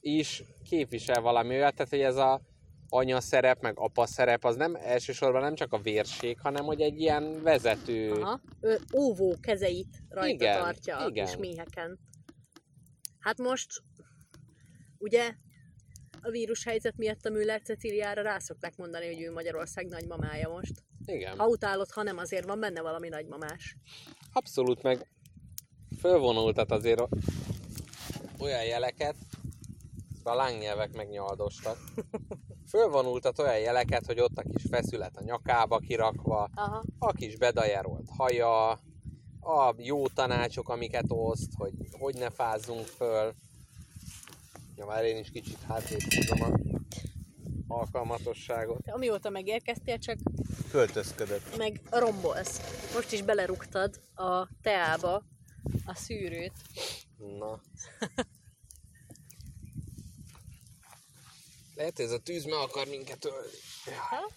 [0.00, 2.40] is képvisel valami olyat, tehát hogy ez a
[2.88, 7.00] anya szerep, meg apa szerep, az nem elsősorban nem csak a vérség, hanem hogy egy
[7.00, 8.10] ilyen vezető...
[8.10, 8.40] Aha.
[8.60, 11.26] Ő óvó kezeit rajta Igen, tartja a igen.
[11.26, 11.98] kis méheken.
[13.18, 13.82] Hát most,
[14.98, 15.34] ugye,
[16.26, 20.72] a vírushelyzet miatt a Müller Ceciliára rá szokták mondani, hogy ő Magyarország nagymamája most.
[21.04, 21.38] Igen.
[21.38, 23.76] Ha utálod, ha nem, azért van benne valami nagymamás.
[24.32, 25.06] Abszolút, meg
[25.98, 27.02] fölvonultat azért
[28.38, 29.16] olyan jeleket,
[30.22, 31.78] a lángnyelvek megnyaldostak.
[32.70, 36.84] Fölvonultat olyan jeleket, hogy ott a kis feszület a nyakába kirakva, Aha.
[36.98, 38.70] a kis bedajerolt haja,
[39.40, 43.34] a jó tanácsok, amiket oszt, hogy hogy ne fázzunk föl.
[44.76, 46.60] Ja, már én is kicsit hátrébb húzom a
[47.74, 48.82] alkalmatosságot.
[48.82, 50.18] Te amióta megérkeztél, csak
[50.70, 51.56] Költözködött.
[51.56, 52.60] meg rombolsz.
[52.94, 55.24] Most is belerúgtad a teába
[55.86, 56.52] a szűrőt.
[57.38, 57.60] Na.
[61.74, 63.56] Lehet, ez a tűz meg akar minket ölni.
[64.10, 64.34] Hát,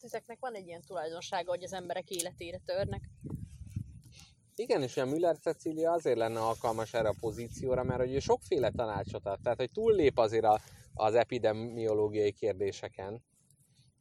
[0.00, 3.10] ezeknek van egy ilyen tulajdonsága, hogy az emberek életére törnek.
[4.58, 8.70] Igen, és a Müller Cecília azért lenne alkalmas erre a pozícióra, mert hogy ő sokféle
[8.70, 9.40] tanácsot ad.
[9.42, 10.60] Tehát, hogy túllép azért a,
[10.94, 13.22] az epidemiológiai kérdéseken.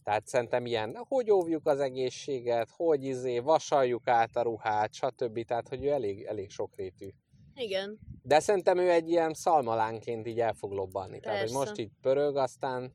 [0.04, 5.46] Tehát szerintem ilyen, hogy óvjuk az egészséget, hogy izé, vasaljuk át a ruhát, stb.
[5.46, 7.10] Tehát, hogy ő elég, elég sokrétű.
[7.56, 8.00] Igen.
[8.22, 11.20] De szerintem ő egy ilyen szalmalánként így el fog lobbanni.
[11.20, 11.66] Tehát, hogy Persze.
[11.66, 12.92] most így pörög, aztán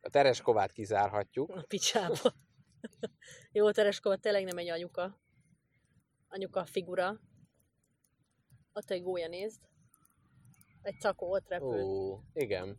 [0.00, 1.50] a Tereskovát kizárhatjuk.
[1.50, 2.34] A picsába.
[3.52, 5.22] Jó, Tereskova tényleg nem egy anyuka.
[6.34, 7.20] Anyuka figura.
[8.72, 9.60] Ott egy gólya nézd.
[10.82, 11.82] Egy cakó ott repül.
[11.82, 12.78] Ó, igen.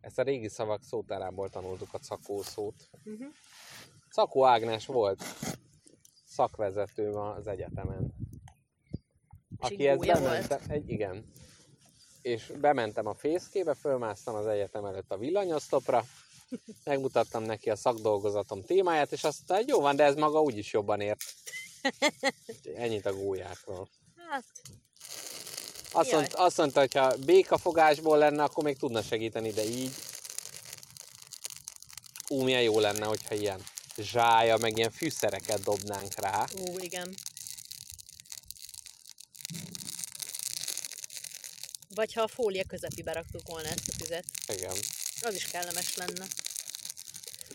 [0.00, 2.90] Ezt a régi szavak szótárából tanultuk a cakó szót.
[3.04, 3.26] Uh-huh.
[4.08, 5.22] Szakó Ágnes volt
[6.24, 8.14] szakvezető ma az egyetemen.
[9.56, 11.32] Aki ezt bementem, egy, igen.
[12.22, 16.04] És bementem a fészkébe, fölmásztam az egyetem előtt a villanyoszlopra,
[16.84, 20.72] megmutattam neki a szakdolgozatom témáját, és azt mondta, hogy jó van, de ez maga úgyis
[20.72, 21.22] jobban ért.
[22.76, 23.88] Ennyit a gólyákról.
[24.30, 24.44] Hát,
[25.92, 29.94] Azt, mond, azt mondta, hogy ha békafogásból lenne, akkor még tudna segíteni, de így...
[32.28, 33.60] Ú, milyen jó lenne, hogyha ilyen
[33.96, 36.44] zsája, meg ilyen fűszereket dobnánk rá.
[36.58, 37.14] ó, igen.
[41.94, 44.24] Vagy ha a fólia közepébe raktuk volna ezt a tüzet.
[44.46, 44.76] Igen.
[45.20, 46.26] Az is kellemes lenne.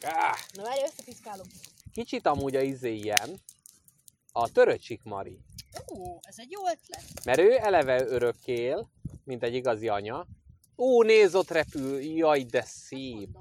[0.02, 1.48] Ah, Na várj, összepiszkálom.
[1.94, 3.42] kicsit amúgy a izé ilyen,
[4.32, 5.40] a töröcsik Mari.
[5.94, 7.24] Ó, ez egy jó ötlet.
[7.26, 8.92] Mert ő eleve örökkél,
[9.24, 10.28] mint egy igazi anya.
[10.78, 13.38] Ó, nézd, ott repül, jaj, de szép.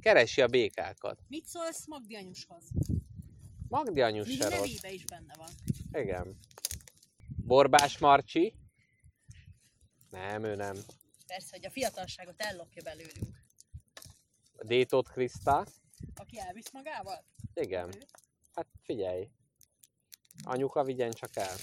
[0.00, 1.18] Keresi a békákat.
[1.28, 2.64] Mit szólsz Magdi anyushoz?
[3.68, 4.58] Magdi anyus Még se rossz.
[4.58, 5.48] nevébe is benne van.
[6.02, 6.38] Igen.
[7.44, 8.54] Borbás Marcsi.
[10.10, 10.76] Nem, ő nem.
[11.26, 13.42] Persze, hogy a fiatalságot ellopja belőlünk.
[14.62, 15.66] Détot Kriszta.
[16.14, 17.24] Aki elvisz magával?
[17.54, 17.94] Igen.
[18.54, 19.28] Hát figyelj.
[20.44, 21.56] Anyuka vigyen csak el.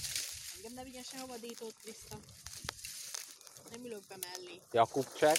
[0.56, 2.18] Engem ne vigyen sehova dítót vissza.
[3.70, 4.60] Nem ülök be mellé.
[4.72, 5.36] Jakubcsek.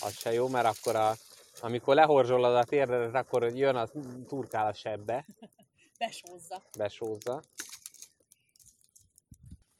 [0.00, 1.16] Az se jó, mert akkor a,
[1.60, 3.90] amikor lehorzsolod a térdedet, akkor jön az
[4.26, 5.26] turkál a sebbe,
[5.98, 6.62] Besózza.
[6.78, 7.42] besózza.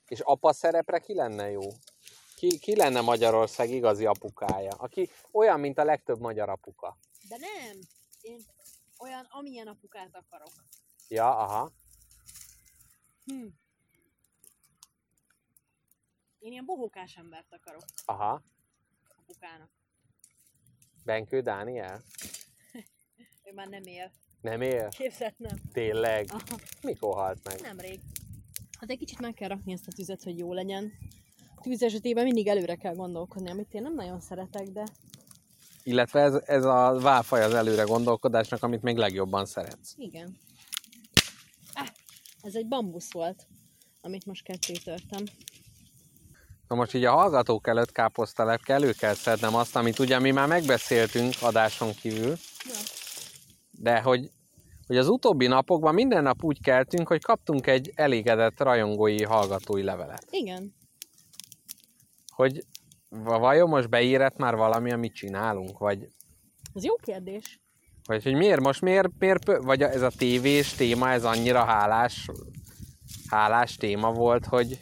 [0.08, 1.68] És apa szerepre ki lenne jó?
[2.36, 4.70] Ki, ki lenne Magyarország igazi apukája?
[4.76, 6.98] Aki olyan, mint a legtöbb magyar apuka.
[7.28, 7.78] De nem.
[8.20, 8.44] Én
[8.98, 10.52] olyan, amilyen apukát akarok.
[11.08, 11.70] Ja, aha.
[13.24, 13.46] Hm.
[16.38, 18.42] Én ilyen bohókás embert akarok Aha.
[19.18, 19.70] apukának.
[21.04, 22.02] Benkő Dániel?
[23.44, 24.10] Ő már nem él.
[24.40, 24.88] Nem él?
[24.88, 25.56] Képzett nem.
[25.72, 26.26] Tényleg?
[26.28, 27.60] Aha, Mikor halt meg?
[27.60, 28.00] nemrég.
[28.80, 30.92] Hát egy kicsit meg kell rakni ezt a tüzet, hogy jó legyen.
[31.62, 34.84] Tűz esetében mindig előre kell gondolkodni, amit én nem nagyon szeretek, de
[35.82, 39.94] Illetve ez, ez a válfaj az előre gondolkodásnak, amit még legjobban szeretsz.
[39.96, 40.38] igen.
[42.46, 43.46] Ez egy bambusz volt,
[44.00, 45.24] amit most ketté törtem.
[46.68, 50.48] Na most így a hallgatók előtt káposztalepke elő kell szednem azt, amit ugye mi már
[50.48, 52.34] megbeszéltünk adáson kívül,
[52.64, 52.74] Ja.
[53.70, 54.30] de hogy,
[54.86, 60.26] hogy az utóbbi napokban minden nap úgy keltünk, hogy kaptunk egy elégedett rajongói hallgatói levelet.
[60.30, 60.74] Igen.
[62.34, 62.64] Hogy
[63.08, 66.08] va- vajon most beírett már valami, amit csinálunk, vagy,
[66.74, 67.60] Ez jó kérdés.
[68.06, 72.26] Vagy hogy miért most, miért, miért vagy ez a tévés téma, ez annyira hálás,
[73.26, 74.78] hálás téma volt, hogy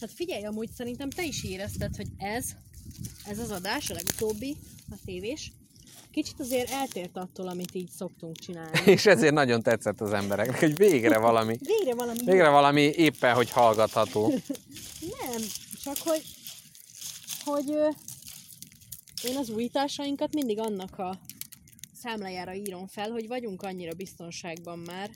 [0.00, 2.44] Hát figyelj, amúgy szerintem te is érezted, hogy ez,
[3.24, 4.56] ez az adás, a legutóbbi,
[4.90, 5.52] a tévés,
[6.10, 8.80] kicsit azért eltért attól, amit így szoktunk csinálni.
[8.94, 13.50] és ezért nagyon tetszett az embereknek, hogy végre valami, Végre valami végre valami éppen, hogy
[13.50, 14.28] hallgatható.
[15.20, 15.42] Nem,
[15.82, 16.22] csak hogy,
[17.44, 17.76] hogy
[19.26, 21.18] én az újításainkat mindig annak a
[21.92, 25.10] számlájára írom fel, hogy vagyunk annyira biztonságban már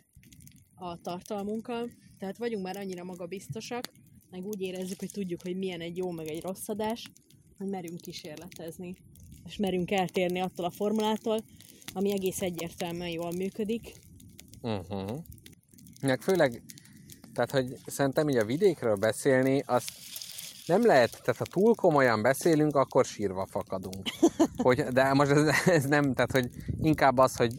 [0.74, 3.92] a tartalmunkkal, tehát vagyunk már annyira magabiztosak,
[4.30, 7.10] meg úgy érezzük, hogy tudjuk, hogy milyen egy jó, meg egy rossz adás,
[7.58, 8.94] hogy merünk kísérletezni,
[9.46, 11.44] és merünk eltérni attól a formulától,
[11.92, 13.92] ami egész egyértelműen jól működik.
[14.62, 15.18] Uh-huh.
[16.00, 16.62] Meg főleg,
[17.34, 19.90] tehát, hogy szerintem így a vidékről beszélni, azt
[20.66, 24.06] nem lehet, tehát ha túl komolyan beszélünk, akkor sírva fakadunk.
[24.62, 26.48] Hogy, de most ez, ez nem, tehát hogy
[26.80, 27.52] inkább az, hogy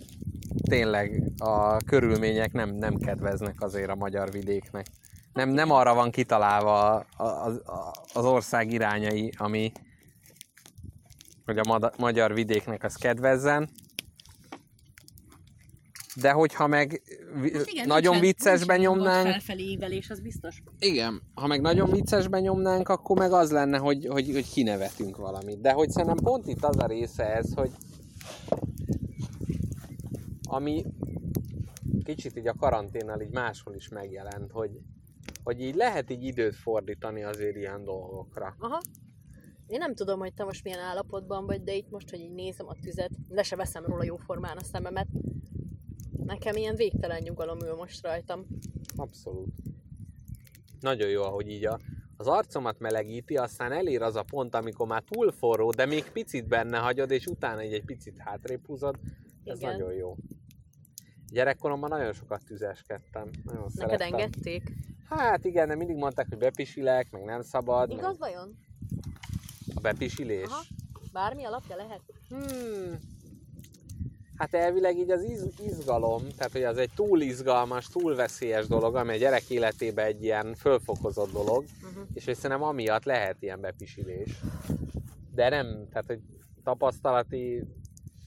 [0.69, 4.85] tényleg a körülmények nem, nem kedveznek azért a magyar vidéknek.
[5.33, 9.71] Nem, nem arra van kitalálva a- a- a- az ország irányai, ami
[11.45, 13.69] hogy a magyar vidéknek az kedvezzen.
[16.15, 17.01] De hogyha meg
[17.35, 20.63] Hát igen, nagyon nincsen- viccesben nyomnánk, Felfelé ívelés, az biztos.
[20.79, 25.61] igen, ha meg nagyon viccesben nyomnánk, akkor meg az lenne, hogy, hogy, hogy kinevetünk valamit.
[25.61, 27.71] De hogy szerintem pont itt az a része ez, hogy
[30.49, 30.85] ami
[32.03, 34.71] kicsit így a karanténnal így máshol is megjelent, hogy,
[35.43, 38.55] hogy így lehet így időt fordítani azért ilyen dolgokra.
[38.59, 38.81] Aha.
[39.67, 42.67] Én nem tudom, hogy te most milyen állapotban vagy, de itt most, hogy így nézem
[42.67, 45.07] a tüzet, le se veszem róla jóformán a szememet.
[46.25, 48.45] Nekem ilyen végtelen nyugalom ül most rajtam.
[48.95, 49.53] Abszolút.
[50.79, 51.79] Nagyon jó, ahogy így a,
[52.17, 56.47] az arcomat melegíti, aztán elér az a pont, amikor már túl forró, de még picit
[56.47, 58.99] benne hagyod, és utána egy, egy picit hátrébb húzod.
[59.43, 59.71] Ez Igen.
[59.71, 60.15] nagyon jó.
[61.31, 63.29] Gyerekkoromban nagyon sokat tüzeskedtem.
[63.43, 64.13] Nagyon Neked szerettem.
[64.13, 64.71] engedték?
[65.09, 67.91] Hát igen, de mindig mondták, hogy bepisilek, meg nem szabad.
[67.91, 68.57] Igaz vajon?
[69.67, 70.45] Meg a bepisilés.
[70.47, 70.61] Aha.
[71.11, 72.01] Bármi alapja lehet?
[72.29, 72.97] Hmm.
[74.41, 78.95] Hát elvileg így az iz, izgalom, tehát hogy az egy túl izgalmas, túl veszélyes dolog,
[78.95, 82.03] ami a gyerek életében egy ilyen fölfokozott dolog, Uh-huh.
[82.13, 84.29] és hogy szerintem amiatt lehet ilyen bepisilés.
[85.33, 86.19] De nem, tehát hogy
[86.63, 87.63] tapasztalati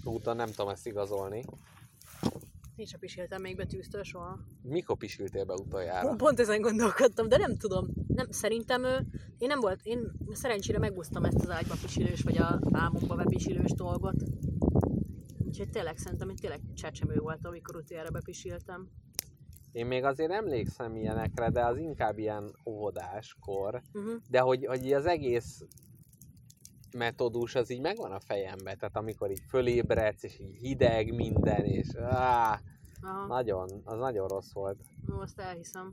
[0.04, 1.44] úton nem tudom ezt igazolni.
[2.76, 4.38] Én sem pisiltem még betűztől soha.
[4.62, 6.14] Mikor pisiltél be utoljára?
[6.14, 7.86] Pont ezen gondolkodtam, de nem tudom.
[8.06, 9.06] Nem, szerintem ő,
[9.38, 14.14] én nem volt, én szerencsére megúsztam ezt az ágyba pisilős, vagy a álmomba bepisilős dolgot.
[15.54, 18.88] Úgyhogy tényleg szerintem én tényleg csecsemő voltam, amikor utoljára bepisiltem.
[19.72, 23.82] Én még azért emlékszem ilyenekre, de az inkább ilyen óvodáskor.
[23.92, 24.20] Uh-huh.
[24.30, 25.64] De hogy, hogy az egész
[26.96, 31.94] metódus az így megvan a fejembe, tehát amikor így fölébredsz, és így hideg minden, és
[31.94, 32.60] áh,
[33.02, 33.26] Aha.
[33.26, 34.78] nagyon, az nagyon rossz volt.
[35.12, 35.90] Ó, azt elhiszem.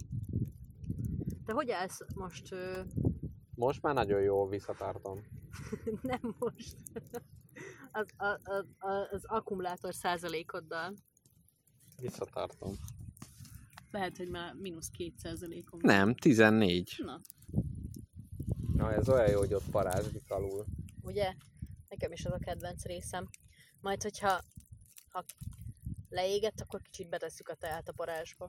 [1.45, 2.51] Te hogy állsz most?
[2.51, 2.81] Ö,
[3.55, 5.19] Most már nagyon jól visszatartom.
[6.01, 6.75] nem most.
[7.91, 10.93] Az, a, a, a, az akkumulátor százalékoddal.
[12.01, 12.75] Visszatartom.
[13.91, 15.79] Lehet, hogy már mínusz két százalékom.
[15.83, 16.93] Nem, 14.
[16.97, 17.21] Na,
[18.73, 20.65] Na, ez olyan jó, hogy ott parázsdik alul.
[21.01, 21.33] ugye?
[21.89, 23.29] Nekem is az a kedvenc részem.
[23.81, 24.41] Majd, hogyha
[25.09, 25.25] ha
[26.09, 28.47] leégett, akkor kicsit betesszük a teát a parázsba.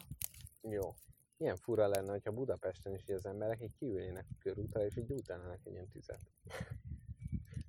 [0.62, 0.94] Jó.
[1.36, 5.72] Milyen fura lenne, hogyha Budapesten is az emberek így kiülnének körútra, és így gyújtanának egy
[5.72, 6.20] ilyen tüzet.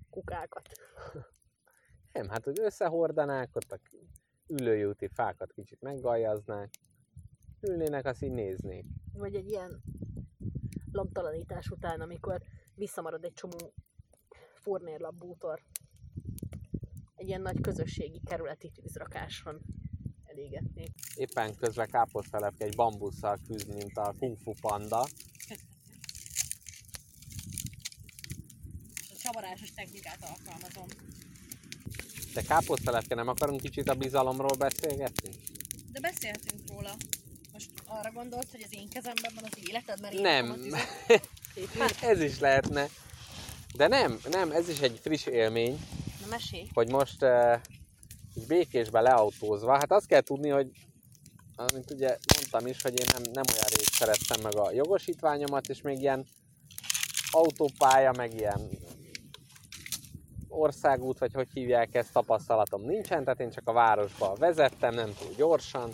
[0.10, 0.70] Kukákat.
[2.14, 3.80] Nem, hát hogy összehordanák, ott a
[4.48, 6.70] ülőjúti fákat kicsit meggaljaznák,
[7.62, 8.86] ülnének, azt így néznék.
[9.14, 9.82] Vagy egy ilyen
[10.92, 12.42] labtalanítás után, amikor
[12.76, 13.74] visszamarad egy csomó
[14.54, 15.62] furnérlap bútor.
[17.16, 19.62] Egy ilyen nagy közösségi kerületi tűzrakáson
[20.26, 20.92] elégetnék.
[21.16, 25.00] Éppen közben káposztelepke egy bambusszal küzd, mint a Kung Fu Panda.
[29.10, 30.88] A csavarásos technikát alkalmazom.
[32.34, 35.30] De káposztelepke, nem akarunk kicsit a bizalomról beszélgetni?
[35.92, 36.96] De beszélhetünk róla.
[37.54, 40.54] Most arra gondolsz, hogy az én kezemben van az életed, mert én Nem.
[40.54, 42.02] tüzet?
[42.12, 42.88] ez is lehetne.
[43.76, 45.80] De nem, nem, ez is egy friss élmény,
[46.22, 46.68] Na mesélj.
[46.74, 47.60] hogy most uh,
[48.36, 50.72] így békésbe leautózva, hát azt kell tudni, hogy
[51.56, 55.82] amit ugye mondtam is, hogy én nem, nem olyan rég szereztem meg a jogosítványomat, és
[55.82, 56.26] még ilyen
[57.32, 58.70] autópálya, meg ilyen
[60.54, 65.34] országút, vagy hogy hívják ezt, tapasztalatom nincsen, tehát én csak a városba vezettem, nem túl
[65.38, 65.90] gyorsan,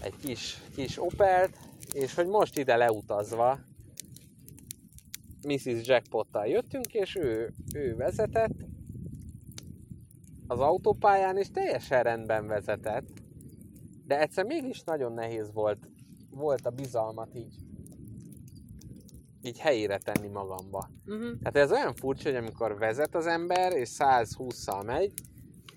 [0.00, 1.58] egy kis, kis Opelt,
[1.92, 3.58] és hogy most ide leutazva
[5.46, 5.86] Mrs.
[5.86, 8.54] Jackpottal jöttünk, és ő, ő vezetett
[10.46, 13.08] az autópályán, és teljesen rendben vezetett,
[14.06, 15.88] de egyszer mégis nagyon nehéz volt,
[16.30, 17.54] volt a bizalmat így,
[19.42, 20.90] így helyére tenni magamba.
[21.06, 21.30] Uh-huh.
[21.44, 25.12] Hát ez olyan furcsa, hogy amikor vezet az ember, és 120-szal megy,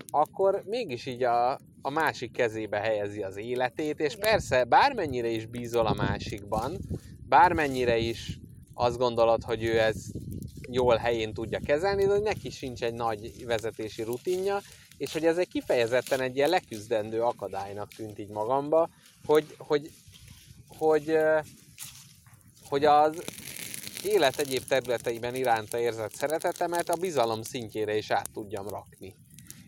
[0.10, 1.52] akkor mégis így a,
[1.82, 4.30] a másik kezébe helyezi az életét, és Igen.
[4.30, 6.78] persze bármennyire is bízol a másikban,
[7.28, 8.40] bármennyire is
[8.74, 9.96] azt gondolod, hogy ő ez
[10.70, 14.62] jól helyén tudja kezelni, de hogy neki sincs egy nagy vezetési rutinja,
[14.98, 18.90] és hogy ez egy kifejezetten egy ilyen leküzdendő akadálynak tűnt így magamba,
[19.26, 19.92] hogy, hogy,
[20.68, 21.18] hogy,
[22.70, 23.24] hogy az
[24.06, 29.16] élet egyéb területeiben iránta érzett szeretetemet a bizalom szintjére is át tudjam rakni.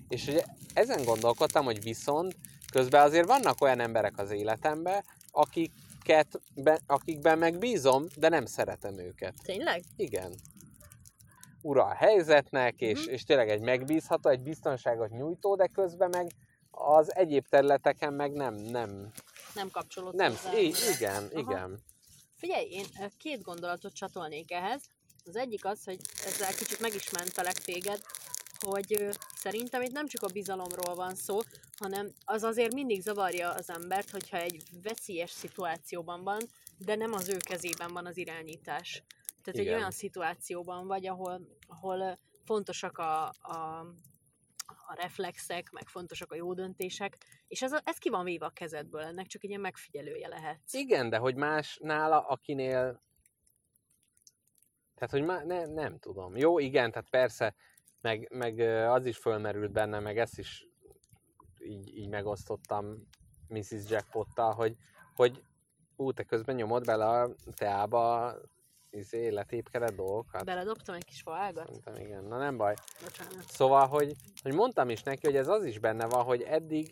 [0.07, 2.35] És ugye ezen gondolkodtam, hogy viszont
[2.71, 9.33] közben azért vannak olyan emberek az életemben, akiket, be, akikben megbízom, de nem szeretem őket.
[9.43, 9.83] Tényleg?
[9.95, 10.33] Igen.
[11.61, 13.13] Ura a helyzetnek, és, Mhm.
[13.13, 16.31] és tényleg egy megbízható, egy biztonságot nyújtó, de közben meg
[16.71, 19.11] az egyéb területeken meg nem, nem,
[19.55, 20.57] Nem kapcsolódsz nem, hozzá.
[20.57, 21.39] i- igen, Aha.
[21.39, 21.79] igen.
[22.37, 22.85] Figyelj, én
[23.17, 24.81] két gondolatot csatolnék ehhez.
[25.25, 28.01] Az egyik az, hogy ezzel kicsit meg is mentelek téged,
[28.59, 31.39] hogy szerintem itt nem csak a bizalomról van szó,
[31.77, 36.41] hanem az azért mindig zavarja az embert, hogyha egy veszélyes szituációban van,
[36.77, 39.03] de nem az ő kezében van az irányítás.
[39.43, 39.77] Tehát egy Igen.
[39.77, 43.85] olyan szituációban vagy, ahol, ahol fontosak a, a,
[44.87, 47.17] a reflexek, meg fontosak a jó döntések,
[47.47, 50.59] és ez, a, ez ki van véve a kezedből, ennek csak egy ilyen megfigyelője lehet.
[50.71, 53.01] Igen, de hogy más nála, akinél...
[54.95, 55.43] Tehát, hogy má...
[55.43, 56.35] ne, nem tudom.
[56.35, 57.55] Jó, igen, tehát persze,
[58.01, 58.59] meg, meg
[58.89, 60.67] az is fölmerült benne, meg ezt is
[61.59, 63.07] így, így megosztottam
[63.47, 63.89] Mrs.
[63.89, 64.75] Jackpottal, hogy,
[65.15, 65.43] hogy
[65.95, 68.33] ú, te közben nyomod bele a teába
[68.97, 70.45] izé, letépkedett dolgokat.
[70.45, 71.65] Beledobtam egy kis faágat?
[71.65, 72.73] Szerintem igen, na nem baj.
[73.03, 73.43] Bocsánat.
[73.47, 76.89] Szóval, hogy, hogy mondtam is neki, hogy ez az is benne van, hogy eddig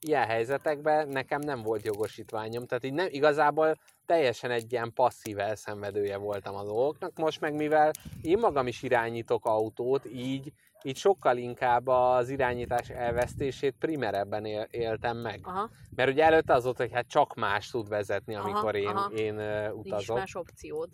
[0.00, 6.16] ilyen helyzetekben nekem nem volt jogosítványom, tehát így nem, igazából teljesen egy ilyen passzív elszenvedője
[6.16, 7.90] voltam a dolgoknak, most meg mivel
[8.22, 10.52] én magam is irányítok autót, így,
[10.82, 15.40] így sokkal inkább az irányítás elvesztését primerebben él, éltem meg.
[15.42, 18.86] Aha, Mert ugye előtte az volt, hogy hát csak más tud vezetni, Aha, amikor én,
[18.86, 19.10] aha.
[19.10, 20.16] én nincs utazok.
[20.16, 20.88] más opciód.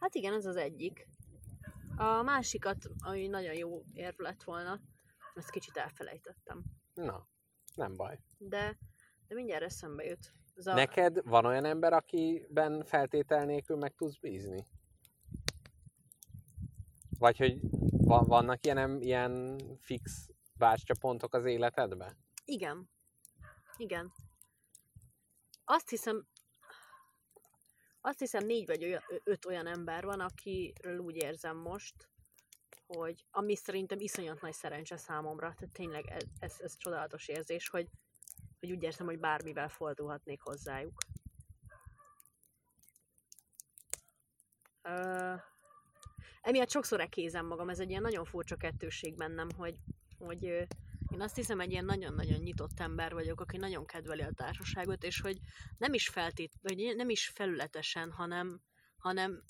[0.00, 1.08] Hát igen, ez az egyik.
[1.96, 4.80] A másikat, ami nagyon jó érv lett volna,
[5.34, 6.64] ezt kicsit elfelejtettem.
[6.94, 7.28] Na,
[7.74, 8.18] nem baj.
[8.38, 8.78] De,
[9.28, 10.32] de mindjárt eszembe jut.
[10.54, 14.66] Ez a, Neked van olyan ember, akiben feltétel nélkül meg tudsz bízni?
[17.18, 17.58] Vagy hogy
[17.90, 22.16] va- vannak ilyen, ilyen fix bástyapontok az életedben?
[22.44, 22.90] Igen.
[23.76, 24.12] Igen.
[25.64, 26.26] Azt hiszem,
[28.00, 32.08] azt hiszem négy vagy olyan, öt olyan ember van, akiről úgy érzem most,
[32.86, 37.88] hogy ami szerintem iszonyat nagy szerencse számomra, tehát tényleg ez, ez, ez csodálatos érzés, hogy,
[38.60, 40.98] hogy úgy érzem, hogy bármivel fordulhatnék hozzájuk.
[44.82, 45.34] Ö,
[46.42, 49.76] emiatt sokszor ekézem magam, ez egy ilyen nagyon furcsa kettősség bennem, hogy,
[50.18, 50.66] hogy
[51.10, 55.20] én azt hiszem, egy ilyen nagyon-nagyon nyitott ember vagyok, aki nagyon kedveli a társaságot, és
[55.20, 55.38] hogy
[55.78, 58.60] nem is feltét, vagy nem is felületesen, hanem,
[58.96, 59.44] hanem,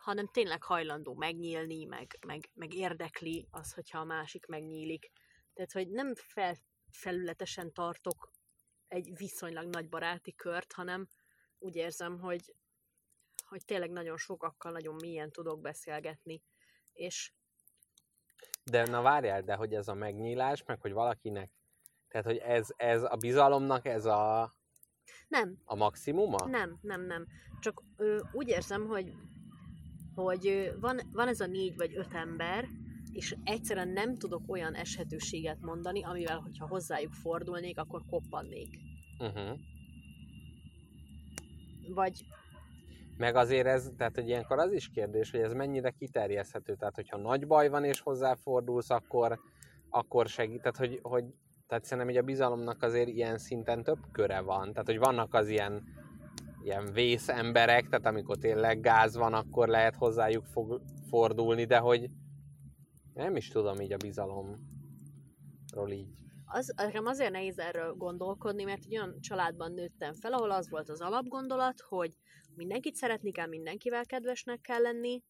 [0.00, 5.10] hanem tényleg hajlandó megnyílni, meg, meg, meg érdekli az, hogyha a másik megnyílik.
[5.54, 6.56] Tehát, hogy nem fel,
[6.90, 8.32] felületesen tartok
[8.86, 11.08] egy viszonylag nagy baráti kört, hanem
[11.58, 12.54] úgy érzem, hogy,
[13.48, 16.42] hogy tényleg nagyon sokakkal nagyon mélyen tudok beszélgetni,
[16.92, 17.32] és
[18.70, 21.50] De na várjál, de hogy ez a megnyílás, meg hogy valakinek,
[22.08, 24.52] tehát hogy ez, ez a bizalomnak ez a,
[25.28, 26.46] nem, a maximuma?
[26.46, 27.26] Nem, nem, nem.
[27.60, 29.12] Csak ö, úgy érzem, hogy,
[30.14, 32.68] hogy ö, van, van ez a négy vagy öt ember,
[33.12, 38.78] és egyszerűen nem tudok olyan eshetőséget mondani, amivel, hogyha hozzájuk fordulnék, akkor koppannék.
[39.18, 39.58] Uh-huh.
[41.94, 42.24] Vagy
[43.18, 46.74] Meg azért ez, tehát hogy ilyenkor az is kérdés, hogy ez mennyire kiterjeszthető.
[46.74, 49.40] Tehát, hogyha nagy baj van és hozzáfordulsz, akkor,
[49.90, 50.62] akkor segít.
[50.62, 51.24] Tehát, hogy, hogy
[51.66, 54.72] tehát szerintem hogy a bizalomnak azért ilyen szinten több köre van.
[54.72, 55.82] Tehát, hogy vannak az ilyen,
[56.62, 62.10] ilyen vész emberek, tehát amikor tényleg gáz van, akkor lehet hozzájuk fog, fordulni, de hogy
[63.14, 64.58] nem is tudom így a bizalomról
[65.90, 66.16] így.
[66.48, 70.88] Az, nekem azért nehéz erről gondolkodni, mert egy olyan családban nőttem fel, ahol az volt
[70.88, 72.16] az alapgondolat, hogy
[72.54, 75.22] mindenkit szeretni kell, mindenkivel kedvesnek kell lenni,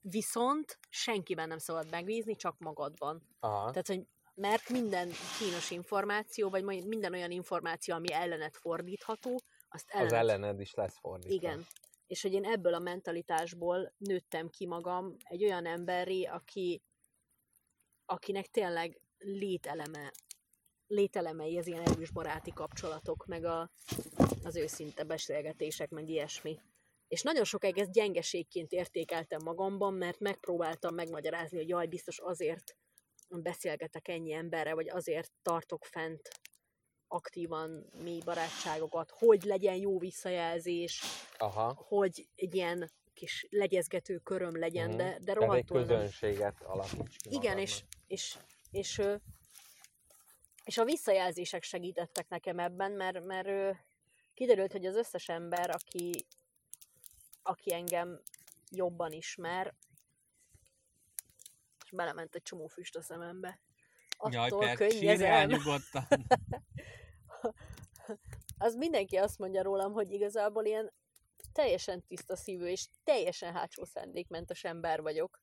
[0.00, 3.22] viszont senkiben nem szabad megbízni, csak magadban.
[3.40, 3.70] Aha.
[3.70, 10.12] Tehát, hogy mert minden kínos információ, vagy minden olyan információ, ami ellenet fordítható, azt ellenet...
[10.12, 11.34] Az ellened is lesz fordítva.
[11.34, 11.66] Igen.
[12.06, 16.82] És hogy én ebből a mentalitásból nőttem ki magam egy olyan emberré, aki,
[18.04, 20.12] akinek tényleg lételeme,
[20.92, 23.70] lételemei az ilyen erős baráti kapcsolatok, meg a,
[24.42, 26.58] az őszinte beszélgetések, meg ilyesmi.
[27.08, 32.76] És nagyon sokáig ezt gyengeségként értékeltem magamban, mert megpróbáltam megmagyarázni, hogy jaj, biztos azért
[33.28, 36.28] beszélgetek ennyi emberre, vagy azért tartok fent
[37.08, 41.02] aktívan mély barátságokat, hogy legyen jó visszajelzés,
[41.38, 41.74] Aha.
[41.88, 44.96] hogy egy ilyen kis legyezgető köröm legyen, Mhm.
[44.96, 48.38] de, de Tehát egy rohadtul közönséget alakíts ki Igen, és, és,
[48.70, 49.14] és, ö,
[50.64, 53.76] és a visszajelzések segítettek nekem ebben, mert, mert
[54.34, 56.26] kiderült, hogy az összes ember, aki,
[57.42, 58.20] aki engem
[58.70, 59.74] jobban ismer,
[61.84, 63.60] és belement egy csomó füst a szemembe.
[64.16, 65.48] Attól könnyezem.
[65.48, 66.06] nyugodtan.
[68.58, 70.92] az mindenki azt mondja rólam, hogy igazából ilyen
[71.52, 75.40] teljesen tiszta szívű és teljesen hátsó szándékmentes ember vagyok.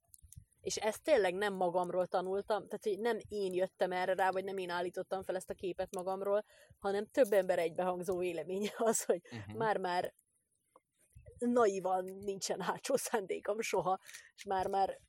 [0.61, 4.57] És ezt tényleg nem magamról tanultam, tehát hogy nem én jöttem erre rá, vagy nem
[4.57, 6.43] én állítottam fel ezt a képet magamról,
[6.79, 9.55] hanem több ember egybehangzó véleménye az, hogy Uh-huh.
[9.55, 10.13] már-már
[11.37, 13.99] naivan nincsen hátsó szándékom soha,
[14.35, 14.99] és már-már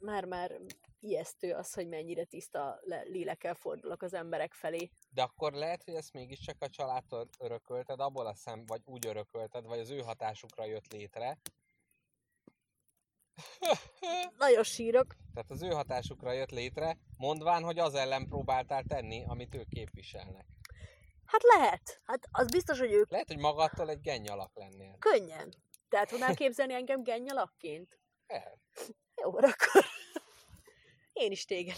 [0.00, 0.60] már-már
[1.00, 4.90] ijesztő az, hogy mennyire tiszta le- lélekkel fordulok az emberek felé.
[5.10, 9.64] De akkor lehet, hogy ezt mégiscsak a családtól örökölted, abból a szem, vagy úgy örökölted,
[9.66, 11.38] vagy az ő hatásukra jött létre.
[14.38, 15.16] Nagyon sírok.
[15.34, 20.46] Tehát az ő hatásukra jött létre, mondván, hogy az ellen próbáltál tenni, amit ők képviselnek.
[21.24, 22.00] Hát lehet.
[22.04, 24.96] Hát az biztos, hogy ők Lehet, hogy magadtól egy gennyalak lennél.
[24.98, 25.54] könnyen.
[25.88, 27.98] Tehát tudnál képzelni engem gennyalakként?
[28.26, 28.58] El.
[29.22, 29.84] Jó, akkor
[31.12, 31.76] én is téged.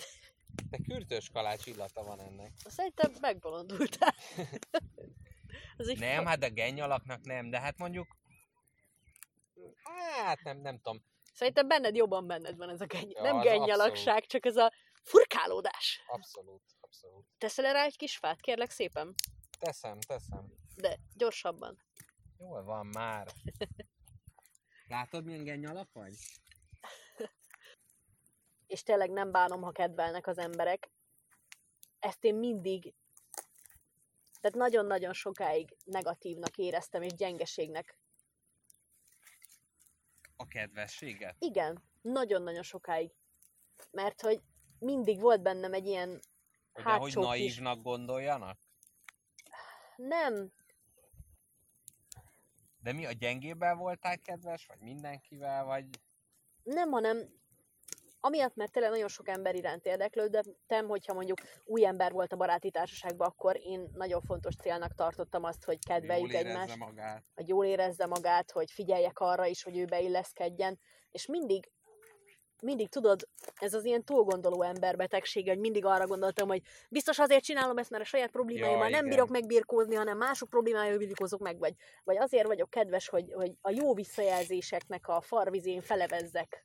[0.70, 2.52] De kürtős kalács illata van ennek.
[2.64, 4.14] Szerintem megbolondultál.
[5.98, 8.16] Nem, hát a gennyalaknak nem, de hát mondjuk...
[10.24, 11.02] Hát nem, nem tudom.
[11.32, 13.10] Szerintem benned jobban benned van ez a genny...
[13.10, 14.72] Ja, nem az gennyalakság, csak ez a
[15.02, 16.02] furkálódás.
[16.06, 17.26] Abszolút, abszolút.
[17.38, 19.14] Teszel rá egy kis fát, kérlek szépen?
[19.58, 20.52] Teszem, teszem.
[20.76, 21.78] De gyorsabban.
[22.38, 23.26] Jól van már.
[24.88, 26.14] Látod, milyen gennyalak vagy?
[28.66, 30.90] És tényleg nem bánom, ha kedvelnek az emberek.
[31.98, 32.94] Ezt én mindig,
[34.40, 37.99] tehát nagyon-nagyon sokáig negatívnak éreztem, és gyengeségnek.
[40.40, 41.36] A kedvességet?
[41.38, 43.10] Igen, nagyon-nagyon sokáig.
[43.90, 44.42] Mert hogy
[44.78, 46.20] mindig volt bennem egy ilyen
[46.72, 48.58] Hogy hátsó ahogy kis- naívnak gondoljanak?
[49.96, 50.52] nem,
[52.82, 55.88] De mi a gyengébben voltál kedves, vagy mindenkivel, vagy...
[56.62, 57.39] nem, hanem
[58.20, 62.70] amiatt, mert tényleg nagyon sok ember iránt érdeklődtem, hogyha mondjuk új ember volt a baráti
[62.70, 67.24] társaságban, akkor én nagyon fontos célnak tartottam azt, hogy kedveljük jól egymást, magát.
[67.34, 70.78] hogy jól érezze magát, hogy figyeljek arra is, hogy ő beilleszkedjen,
[71.10, 71.70] és mindig
[72.62, 77.78] mindig tudod, ez az ilyen túlgondoló emberbetegség, hogy mindig arra gondoltam, hogy biztos azért csinálom
[77.78, 79.08] ezt, mert a saját problémáimmal Ja, nem igen.
[79.08, 83.70] bírok megbirkózni, hanem mások problémájával birkózok meg, vagy, vagy azért vagyok kedves, hogy, hogy a
[83.70, 86.62] jó visszajelzéseknek a farvizén felevezzek.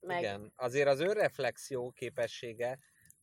[0.00, 0.18] Meg.
[0.18, 2.78] Igen, azért az önreflexió képessége,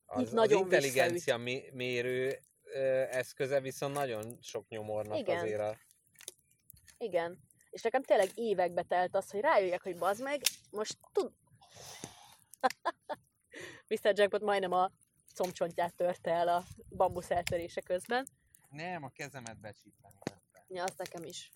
[0.05, 5.37] az, Itt az nagyon intelligencia mé- mérő ö, eszköze viszont nagyon sok nyomornak Igen.
[5.37, 5.77] azért a...
[6.97, 7.39] Igen.
[7.69, 11.31] És nekem tényleg évekbe telt az, hogy rájöjjek, hogy bazd meg, most tud...
[13.89, 14.13] Mr.
[14.19, 14.91] Jackpot majdnem a
[15.33, 18.27] combcsontját törte el a bambusz eltörése közben.
[18.69, 20.65] Nem, a kezemet becsípentette.
[20.67, 21.51] Ja, azt nekem is.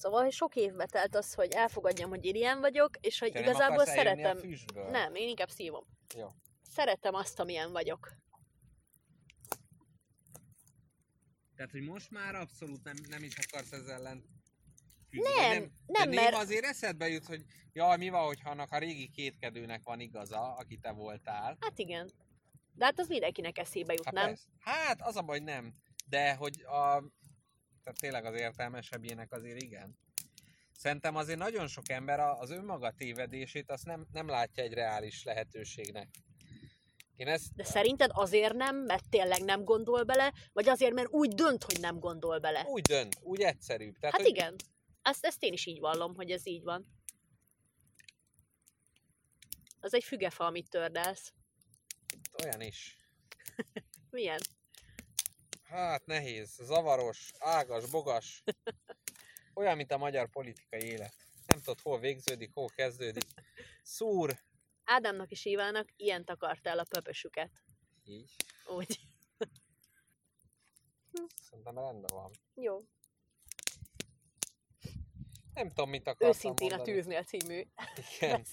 [0.00, 3.40] Szóval hogy sok évbe telt az, hogy elfogadjam, hogy én ilyen vagyok, és hogy Te
[3.40, 4.36] igazából nem szeretem...
[4.36, 4.90] A füstből?
[4.90, 5.86] Nem, én inkább szívom.
[6.16, 6.28] Jó.
[6.62, 8.10] Szeretem azt, amilyen vagyok.
[11.56, 14.24] Tehát, hogy most már abszolút nem, nem is akarsz ezzel ellen
[15.10, 18.78] Nem, nem, nem, de mert- azért eszedbe jut, hogy jaj, mi van, hogyha annak a
[18.78, 21.56] régi kétkedőnek van igaza, aki te voltál.
[21.60, 22.10] Hát igen.
[22.72, 24.26] De hát az mindenkinek eszébe jut, Hát, nem?
[24.26, 24.44] persze.
[24.58, 25.74] hát az a baj, nem.
[26.06, 27.04] De hogy a...
[27.82, 29.98] Tehát tényleg az értelmesebb ilyenek azért igen.
[30.72, 36.08] Szerintem azért nagyon sok ember az önmaga tévedését azt nem, nem látja egy reális lehetőségnek.
[37.16, 41.34] Én ezt De szerinted azért nem, mert tényleg nem gondol bele, vagy azért, mert úgy
[41.34, 42.64] dönt, hogy nem gondol bele?
[42.66, 43.98] úgy dönt, úgy egyszerűbb.
[43.98, 44.56] Tehát, Hát hogy igen.
[45.02, 46.86] Ezt, ezt én is így vallom, hogy ez így van.
[49.80, 51.32] Az egy fügefa, amit tördelsz.
[52.44, 52.96] Olyan is.
[54.10, 54.40] Milyen?
[55.70, 58.42] Hát nehéz, zavaros, ágas, bogas.
[59.54, 61.14] Olyan, mint a magyar politikai élet.
[61.46, 63.24] Nem tudod, hol végződik, hol kezdődik.
[63.82, 64.38] Szúr.
[64.84, 67.50] Ádámnak és Évának ilyen takart el a pöpösüket.
[68.04, 68.34] Így.
[68.66, 69.00] Úgy.
[71.42, 72.30] Szerintem rendben van.
[72.54, 72.84] Jó.
[75.54, 76.96] Nem tudom, mit akartam Őszintén a mondani.
[76.96, 77.66] tűznél című
[78.18, 78.44] Igen.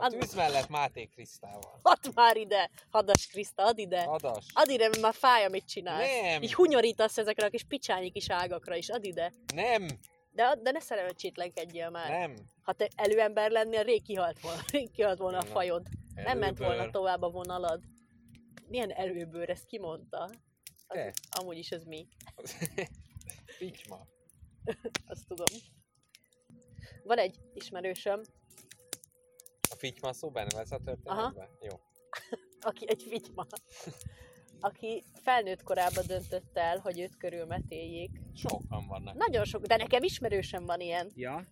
[0.00, 1.80] A tűz mellett Máté Krisztával.
[1.82, 4.00] Add már ide, Hadas Kriszta, add ide.
[4.00, 4.46] Adas.
[4.52, 6.20] Add ide, mert már fáj, amit csinálsz.
[6.22, 6.42] Nem.
[6.42, 9.32] Így hunyorítasz ezekre a kis picsányi kis ágakra is, add ide.
[9.54, 9.86] Nem,
[10.30, 12.10] De, de ne szerencsétlenkedjél már.
[12.10, 12.34] nem.
[12.62, 15.86] Ha te előember lennél, rég kihalt volna, rég kihalt volna a fajod.
[16.14, 16.90] Nem ment volna Előből.
[16.92, 17.80] tovább a vonalad.
[18.68, 20.22] Milyen előbőr, ezt kimondta?
[20.22, 21.12] Az, Te.
[21.30, 22.08] amúgy is ez mi,
[23.58, 24.06] Picsma.
[25.06, 25.46] azt tudom.
[27.02, 28.20] Van egy ismerősöm,
[29.80, 31.48] fityma szó benne lesz a történetben?
[31.60, 31.80] Jó.
[32.70, 33.46] aki egy vigyma,
[34.60, 38.10] aki felnőtt korában döntött el, hogy őt körülmetéljék.
[38.34, 39.14] Sokan vannak.
[39.14, 41.10] Nagyon sok, de nekem ismerősöm van ilyen.
[41.14, 41.48] Ja?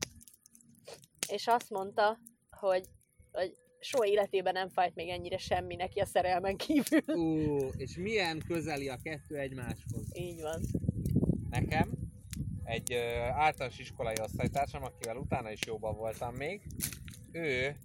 [1.28, 2.18] És azt mondta,
[2.50, 2.86] hogy,
[3.32, 7.16] hogy soha életében nem fájt még ennyire semmi neki a szerelmen kívül.
[7.16, 10.16] Ú, és milyen közeli a kettő egymáshoz?
[10.16, 10.60] Így van.
[11.50, 11.90] Nekem
[12.64, 16.62] egy ö, általános iskolai osztálytársam, akivel utána is jóban voltam még,
[17.32, 17.76] ő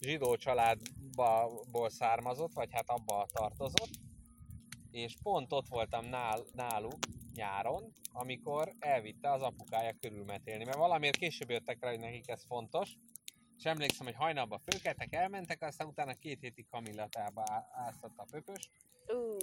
[0.00, 3.90] zsidó családból származott, vagy hát abba tartozott,
[4.90, 6.98] és pont ott voltam nál, náluk
[7.34, 12.96] nyáron, amikor elvitte az apukája körülmetélni, mert valamiért később jöttek rá, hogy nekik ez fontos,
[13.56, 18.70] és emlékszem, hogy hajnalban fölkeltek, elmentek, aztán utána két hétig kamillatába áztatta a pöpös,
[19.08, 19.36] Ú,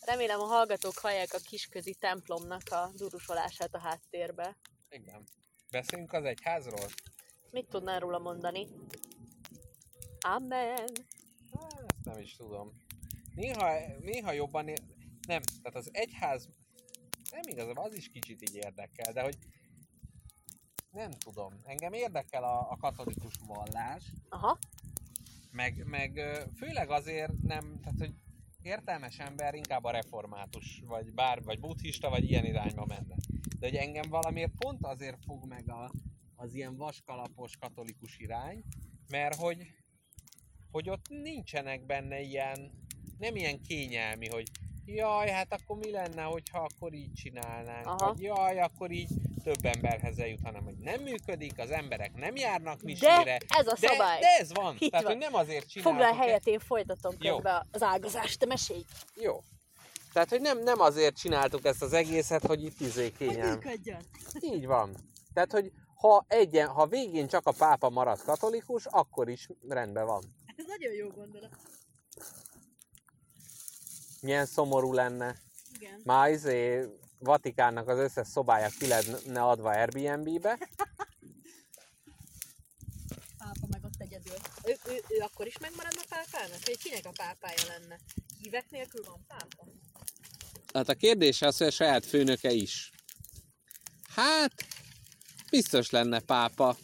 [0.00, 4.56] remélem a hallgatók hallják a kisközi templomnak a durusolását a háttérbe.
[4.88, 5.24] Igen.
[5.70, 6.86] Beszéljünk az egyházról?
[7.50, 8.66] Mit tudnál róla mondani?
[10.20, 10.88] Amen.
[11.52, 12.72] Hát, nem is tudom.
[13.34, 14.82] Néha, néha jobban, é-
[15.26, 16.48] nem, tehát az egyház,
[17.30, 19.38] nem igazából az is kicsit így érdekel, de hogy
[20.90, 24.58] nem tudom, engem érdekel a, a katolikus vallás, Aha,
[25.50, 26.20] meg, meg
[26.56, 28.14] főleg azért nem, tehát hogy
[28.62, 33.14] értelmes ember inkább a református, vagy bár, vagy buddhista, vagy ilyen irányba menne.
[33.58, 35.90] De hogy engem valamiért pont azért fog meg a,
[36.34, 38.62] az ilyen vaskalapos katolikus irány,
[39.08, 39.74] mert hogy,
[40.72, 42.70] hogy ott nincsenek benne ilyen,
[43.18, 44.50] nem ilyen kényelmi, hogy
[44.84, 47.96] jaj, hát akkor mi lenne, hogyha akkor így csinálnánk, Aha.
[48.12, 49.08] vagy jaj, akkor így
[49.44, 53.74] több emberhez eljut, hanem hogy nem működik, az emberek nem járnak misére, de ez a
[53.80, 54.20] de, szabály.
[54.20, 54.76] de ez van.
[54.78, 55.14] Így Tehát, van.
[55.14, 57.34] hogy nem azért csináltuk Foglal ezt- helyet, én folytatom Jó.
[57.34, 58.84] közben az ágazást, te mesélj.
[59.14, 59.42] Jó.
[60.12, 63.50] Tehát, hogy nem, nem azért csináltuk ezt az egészet, hogy itt izé kényelm.
[63.50, 64.00] működjön.
[64.40, 64.94] Így van.
[65.34, 70.22] Tehát, hogy ha, egyen, ha végén csak a pápa marad katolikus, akkor is rendben van.
[70.60, 71.56] Ez nagyon jó gondolat.
[74.20, 75.36] Milyen szomorú lenne.
[75.74, 76.00] Igen.
[76.04, 76.86] Már izé
[77.18, 80.58] Vatikánnak az összes szobája ki lenne adva Airbnb-be.
[83.38, 84.34] Pápa meg ott egyedül.
[84.64, 86.64] Ő, ő, ő akkor is megmaradna pápának?
[86.64, 87.98] Vagy kinek a pápája lenne?
[88.38, 89.66] Hívek nélkül van pápa?
[90.72, 92.90] Hát a kérdés az, hogy a saját főnöke is.
[94.08, 94.52] Hát,
[95.50, 96.76] biztos lenne pápa.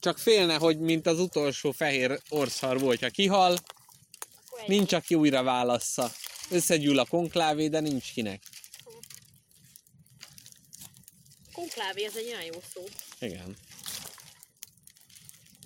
[0.00, 3.58] Csak félne, hogy mint az utolsó fehér orszar volt, ha kihal,
[4.66, 6.10] nincs, aki újra válassza.
[6.50, 8.42] Összegyűl a konklávé, de nincs kinek.
[11.52, 12.82] Konklávé, ez egy olyan jó szó.
[13.18, 13.56] Igen.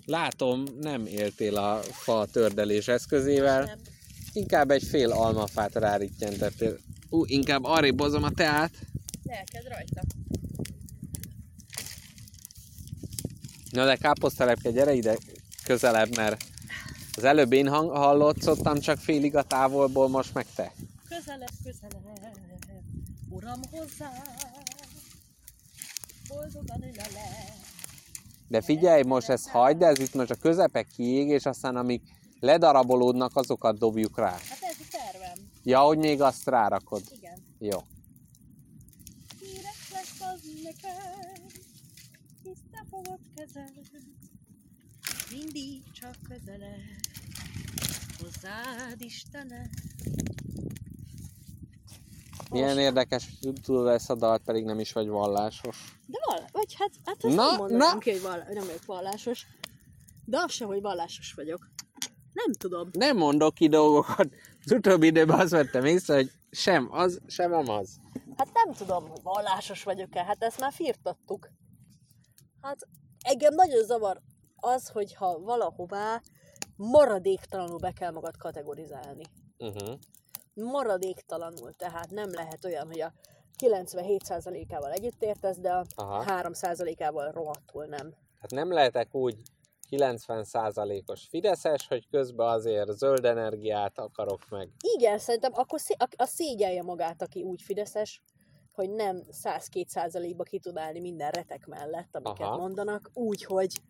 [0.07, 3.81] Látom, nem éltél a fa tördelés eszközével, Nem.
[4.33, 6.79] inkább egy fél almafát rárítjentettél.
[7.09, 8.73] Ú, inkább arrébb hozom a teát.
[9.23, 10.03] Lelked rajta.
[13.75, 15.17] Na de káposztelepke, gyere ide
[15.65, 16.45] közelebb, mert
[17.17, 20.73] Az előbb én hang- hallottam csak félig a távolból, most meg te.
[21.09, 22.05] Közelebb, közelebb,
[23.29, 24.11] uram hozzá,
[26.29, 27.55] boldogan ül a le.
[28.49, 32.03] De figyelj, most ezt hagyd, de ez itt most a közepe kiég, és aztán amik
[32.41, 34.31] ledarabolódnak, azokat dobjuk rá.
[34.31, 35.51] Hát ez a tervem.
[35.63, 37.03] Ja, hogy még azt rárakod.
[37.17, 37.39] Igen.
[37.59, 37.79] Jó.
[39.41, 41.44] Híres lesz az neked,
[42.95, 43.81] fogod kezelni.
[45.31, 46.81] Mindig csak közelebb,
[48.21, 49.71] hozzád Istenem.
[52.51, 53.29] Milyen érdekes,
[53.63, 55.99] tudod ezt a dalt, pedig nem is vagy vallásos.
[56.07, 57.99] De val, vagy hát, hát azt Na, nem mondanám na.
[57.99, 59.47] ki, hogy val, nem vagyok vallásos.
[60.25, 61.71] De az sem, hogy vallásos vagyok.
[62.33, 62.89] Nem tudom.
[62.93, 64.29] Nem mondok ki dolgokat.
[64.65, 68.01] Az utóbbi időben azt vettem észre, hogy sem az, sem amaz.
[68.37, 70.25] Hát nem tudom, hogy vallásos vagyok-e.
[70.25, 71.49] Hát ezt már firtattuk.
[72.65, 72.79] Hát
[73.21, 74.21] engem nagyon zavar
[74.57, 76.21] az, hogyha valahová
[76.77, 79.25] maradéktalanul be kell magad kategorizálni.
[79.59, 79.99] Uh-huh.
[80.55, 83.13] Maradéktalanul, tehát nem lehet olyan, hogy a
[83.63, 86.25] 97%-ával együtt értesz, de a Aha.
[86.27, 88.15] 3%-ával rohadtul nem.
[88.41, 89.43] Hát nem lehetek úgy
[89.91, 94.71] 90%-os Fideszes, hogy közben azért zöld energiát akarok meg.
[94.97, 98.23] Igen, szerintem akkor szé- a, a szégyelje magát, aki úgy fideszes,
[98.75, 102.57] hogy nem 102%-ba ki tud állni minden retek mellett, amiket Aha.
[102.57, 103.81] Mondanak, úgy, hogy,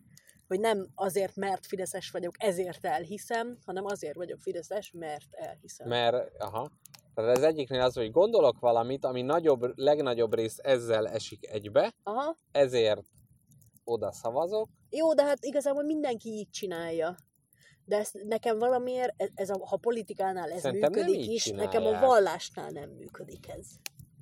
[0.47, 5.87] hogy nem azért, mert fideszes vagyok, ezért elhiszem, hanem azért vagyok fideszes, mert elhiszem.
[5.87, 6.71] Mert, aha,
[7.15, 12.37] tehát az egyiknél az, hogy gondolok valamit, ami nagyobb, legnagyobb részt ezzel esik egybe, Aha,
[12.51, 13.01] ezért
[13.83, 14.69] oda szavazok.
[14.89, 17.15] jó, de hát igazából mindenki így csinálja.
[17.85, 21.99] De ez nekem valamiért, ez, ez a, ha politikánál ez Szerintem működik is, nekem a
[21.99, 23.65] vallásnál nem működik ez.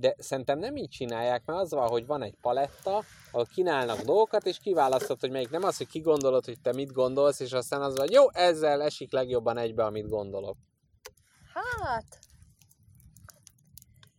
[0.04, 4.46] De szerintem nem így csinálják, mert az van, hogy van egy paletta, ahol kínálnak dolgokat,
[4.46, 7.98] és kiválasztod, hogy melyik nem az, hogy kigondolod, hogy te mit gondolsz, és aztán az
[7.98, 10.58] van, jó, ezzel esik legjobban egybe, amit gondolok.
[11.54, 12.20] Hát,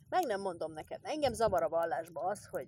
[0.09, 1.01] meg nem mondom neked.
[1.03, 2.67] Engem zavar a vallásba az, hogy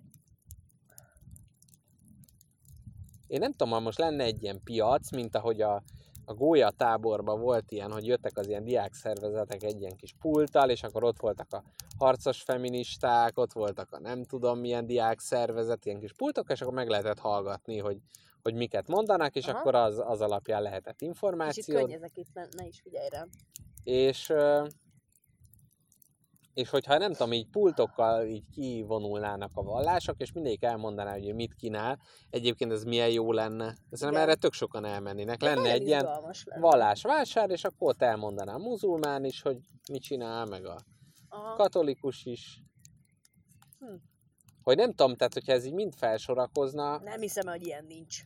[3.27, 5.83] Én nem tudom, ha most lenne egy ilyen piac, mint ahogy a,
[6.29, 10.69] a Gólya táborban volt ilyen, hogy jöttek az ilyen diák szervezetek egy ilyen kis pulttal,
[10.69, 11.63] és akkor ott voltak a
[11.97, 16.73] harcos feministák, ott voltak a nem tudom milyen diák szervezet, ilyen kis pultok, és akkor
[16.73, 17.97] meg lehetett hallgatni, hogy,
[18.41, 19.59] hogy miket mondanak, és Aha.
[19.59, 21.81] akkor az, az alapján lehetett kicsit információt.
[21.81, 23.29] könnyezek itt, ne, ne is figyelj rám.
[23.83, 24.33] És,
[26.57, 31.53] és hogyha nem tudom, így pultokkal így kivonulnának a vallások, és mindegyik elmondaná, hogy mit
[31.53, 31.99] kínál,
[32.29, 33.75] egyébként ez milyen jó lenne.
[33.91, 35.41] Szerintem erre tök sokan elmennének.
[35.41, 36.07] Lenne egy ilyen
[36.59, 39.57] vallásvásár, és akkor ott elmondaná a muzulmán is, hogy
[39.91, 40.77] mit csinál, meg a
[41.29, 41.55] Aha.
[41.55, 42.63] katolikus is.
[43.79, 43.95] Hm.
[44.63, 48.21] Hogy nem tudom, tehát hogyha ez így mind felsorakozna, Nem hiszem, hogy ilyen nincs.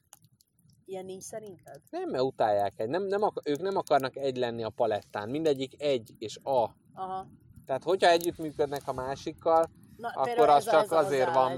[0.86, 1.82] Ilyen nincs szerinted?
[1.90, 2.90] nem, mert utálják egy.
[2.90, 5.30] Nem, nem ők nem akarnak egy lenni a palettán.
[5.30, 6.76] Mindegyik egy és a.
[6.94, 7.28] Aha.
[7.72, 11.58] Tehát, hogyha együttműködnek a másikkal, Na, Akkor az csak ez a azért van,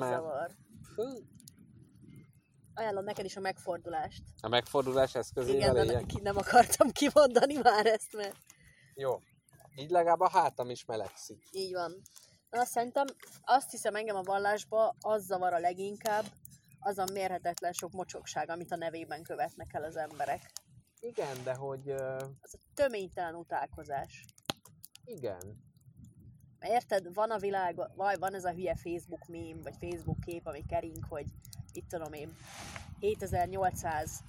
[0.96, 1.04] fú,
[2.74, 4.24] Ajánlom neked is a megfordulást.
[4.42, 6.00] a megfordulás Igen, eszközével de éljek.
[6.02, 8.36] ne, ki nem akartam kimondani már ezt, mert
[8.96, 9.20] Jó.
[9.76, 11.44] Így legalább a hátam is melegszik.
[11.52, 12.02] így van.
[12.50, 13.06] Na, szerintem
[13.42, 16.26] azt hiszem engem a vallásba az zavar a leginkább,
[16.80, 20.52] az a mérhetetlen sok mocsokság, amit a nevében követnek el az emberek.
[21.00, 21.90] Igen, de hogy...
[21.92, 24.26] Uh, Az a töménytelen utálkozás.
[25.06, 25.72] igen.
[26.64, 30.48] Mert érted, van a világ, vagy van ez a hülye Facebook mém, vagy Facebook kép,
[30.48, 31.26] ami kering, hogy
[31.74, 32.36] itt tudom én,
[33.00, 34.24] 7800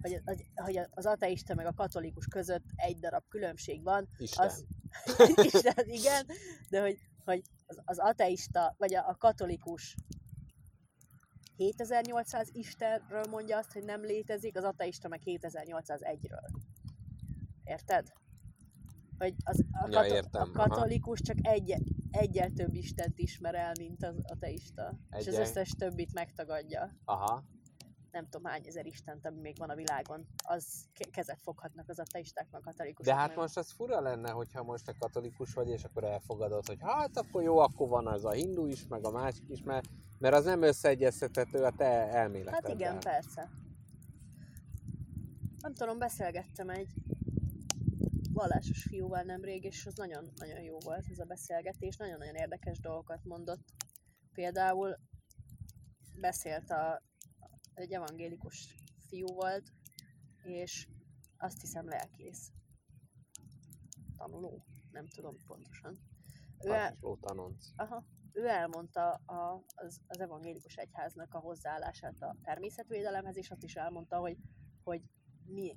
[0.00, 4.46] hogy, az- hogy az ateista meg a katolikus között egy darab különbség van, Isten.
[4.46, 4.64] az,
[5.52, 6.26] Isten, igen,
[6.70, 9.96] de hogy, hogy az, az ateista, vagy a, a katolikus
[11.56, 16.48] 7800 Istenről mondja azt, hogy nem létezik, az ateista meg 7801-ről.
[17.64, 18.12] Érted?
[19.22, 20.68] Hogy az, a, Ja, kato- értem, a aha.
[20.68, 21.74] katolikus csak egy,
[22.10, 24.94] egyel több Istent ismer el, mint az ateista.
[25.18, 26.96] És az összes többit megtagadja.
[27.04, 27.44] Aha.
[28.10, 30.26] Nem tudom hány ezer Istent, ami még van a világon.
[30.36, 33.14] Az ke- kezet foghatnak az ateisták, meg a katolikusok.
[33.14, 36.78] De hát most az fura lenne, hogyha most te katolikus vagy, és akkor elfogadod, hogy
[36.80, 39.88] hát akkor jó, akkor van az a hindu is, meg a másik is, mert,
[40.18, 42.70] mert az nem összeegyeztethető a te elméleteddel.
[42.70, 43.50] Hát igen, persze.
[45.60, 46.88] Nem tudom, beszélgettem egy
[48.32, 53.64] vallásos fiúval nemrég, és az nagyon-nagyon jó volt ez a beszélgetés, nagyon-nagyon érdekes dolgokat mondott.
[54.32, 54.98] Például
[56.20, 57.02] beszélt a,
[57.74, 58.76] egy evangélikus
[59.08, 59.72] fiú volt,
[60.42, 60.88] és
[61.36, 62.52] azt hiszem lelkész.
[64.16, 65.98] Tanuló, nem tudom pontosan.
[66.64, 66.96] Ő el.
[67.76, 68.04] Aha.
[68.32, 74.16] Ő elmondta a, az, az evangélikus egyháznak a hozzáállását a természetvédelemhez, és azt is elmondta,
[74.16, 74.36] hogy,
[74.82, 75.02] hogy
[75.46, 75.76] mi,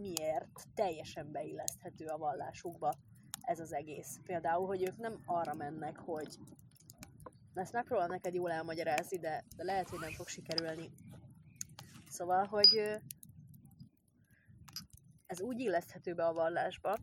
[0.00, 2.94] miért teljesen beilleszthető a vallásukba
[3.40, 4.18] ez az egész.
[4.22, 6.38] Például, hogy ők nem arra mennek, hogy
[7.54, 10.90] ezt megpróbálom neked jól elmagyarázni, de, de lehet, hogy nem fog sikerülni.
[12.08, 13.00] Szóval, hogy
[15.26, 16.98] ez úgy illeszthető be a vallásba,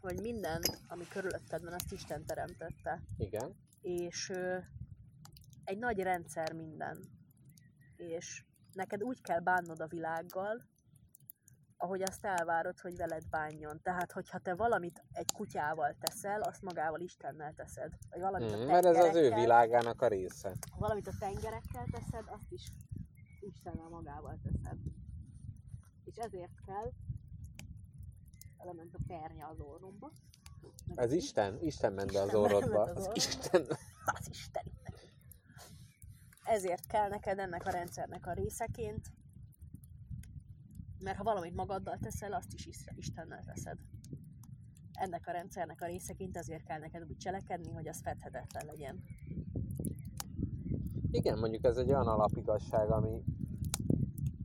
[0.00, 3.02] hogy minden, ami körülötted van, azt Isten teremtette.
[3.16, 3.54] Igen.
[3.80, 4.58] És ö,
[5.64, 6.98] egy nagy rendszer minden.
[7.96, 10.64] És neked úgy kell bánnod a világgal,
[11.84, 13.80] ahogy azt elvárod, hogy veled bánjon.
[13.82, 17.92] Tehát, hogyha te valamit egy kutyával teszel, azt magával Istennel teszed.
[18.10, 20.52] Vagy valamit a Mm, mert ez az ő világának a része.
[20.78, 22.68] valamit a tengerekkel teszed, azt is
[23.40, 24.78] Istennel magával teszed.
[26.04, 26.90] És ezért kell,
[28.58, 30.10] element a pernya az orromba.
[30.94, 32.82] Ez Isten, Isten ment be az orrodba.
[32.82, 33.10] az Az.
[33.14, 33.66] Isten.
[34.04, 34.64] az Isten.
[36.44, 39.06] Ezért kell neked ennek a rendszernek a részeként,
[41.04, 43.78] mert ha valamit magaddal teszel, azt is Is- Istennel teszed.
[44.92, 49.02] Ennek a rendszernek a részeként ezért kell neked úgy cselekedni, hogy az fedhetetlen legyen.
[51.10, 53.22] Igen, mondjuk ez egy olyan alapigazság, ami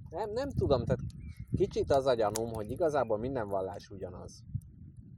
[0.09, 1.01] nem, nem tudom, tehát
[1.55, 4.43] kicsit az a gyanúm, hogy igazából minden vallás ugyanaz.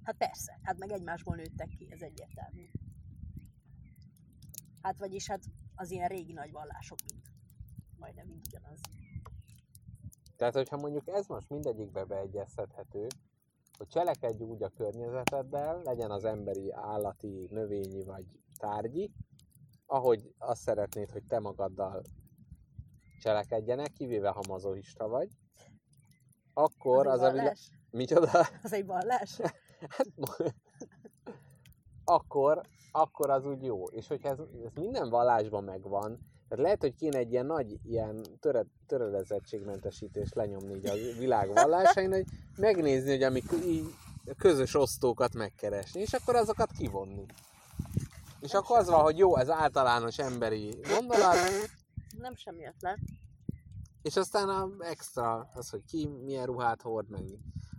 [0.04, 2.70] Hát persze, hát meg egymásból nőttek ki, ez egyértelmű.
[4.82, 5.44] Hát vagyis hát
[5.76, 7.24] az ilyen régi nagy vallások mind.
[7.98, 8.80] Majdnem mind ugyanaz.
[10.42, 13.08] Tehát, hogyha mondjuk ez most mindegyikbe beegyeztethető,
[13.78, 18.26] hogy cselekedj úgy a környezeteddel, legyen az emberi, állati, növényi vagy
[18.58, 19.12] tárgyi,
[19.86, 22.02] ahogy azt szeretnéd, hogy te magaddal
[23.20, 25.30] cselekedjenek, kivéve ha mazoista vagy,
[26.54, 27.58] akkor az, az, a világ...
[27.90, 28.30] Micsoda?
[28.64, 29.40] Az egy vallás?
[29.90, 30.08] Hát,
[32.04, 32.62] akkor,
[32.92, 33.86] akkor az úgy jó.
[33.86, 38.26] És hogyha ez, ez minden vallásban megvan, tehát lehet, hogy kéne egy ilyen nagy ilyen
[38.40, 42.26] töre, töredezettségmentesítést lenyomni így a világ vallásain, hogy
[42.58, 43.86] megnézni, hogy amik így
[44.38, 47.26] közös osztókat megkeresni, és akkor azokat kivonni.
[48.40, 51.36] És akkor az van, hogy jó, ez általános emberi gondolat,
[52.18, 52.98] Nem sem jött le.
[54.02, 57.24] és aztán a extra, az, hogy ki milyen ruhát hord meg,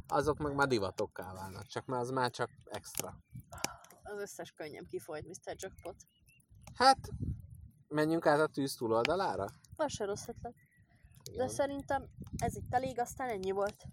[0.08, 3.16] azok meg már divatokká válnak, csak már az már csak extra.
[4.02, 5.54] Az összes könnyem kifolyt, Mr.
[5.58, 5.96] Jackpot.
[6.74, 6.98] Hát,
[7.92, 9.46] menjünk át a tűz túloldalára?
[9.76, 10.54] Az se rossz ötlet.
[11.24, 11.48] De Igen.
[11.48, 13.84] szerintem ez itt elég, aztán ennyi volt.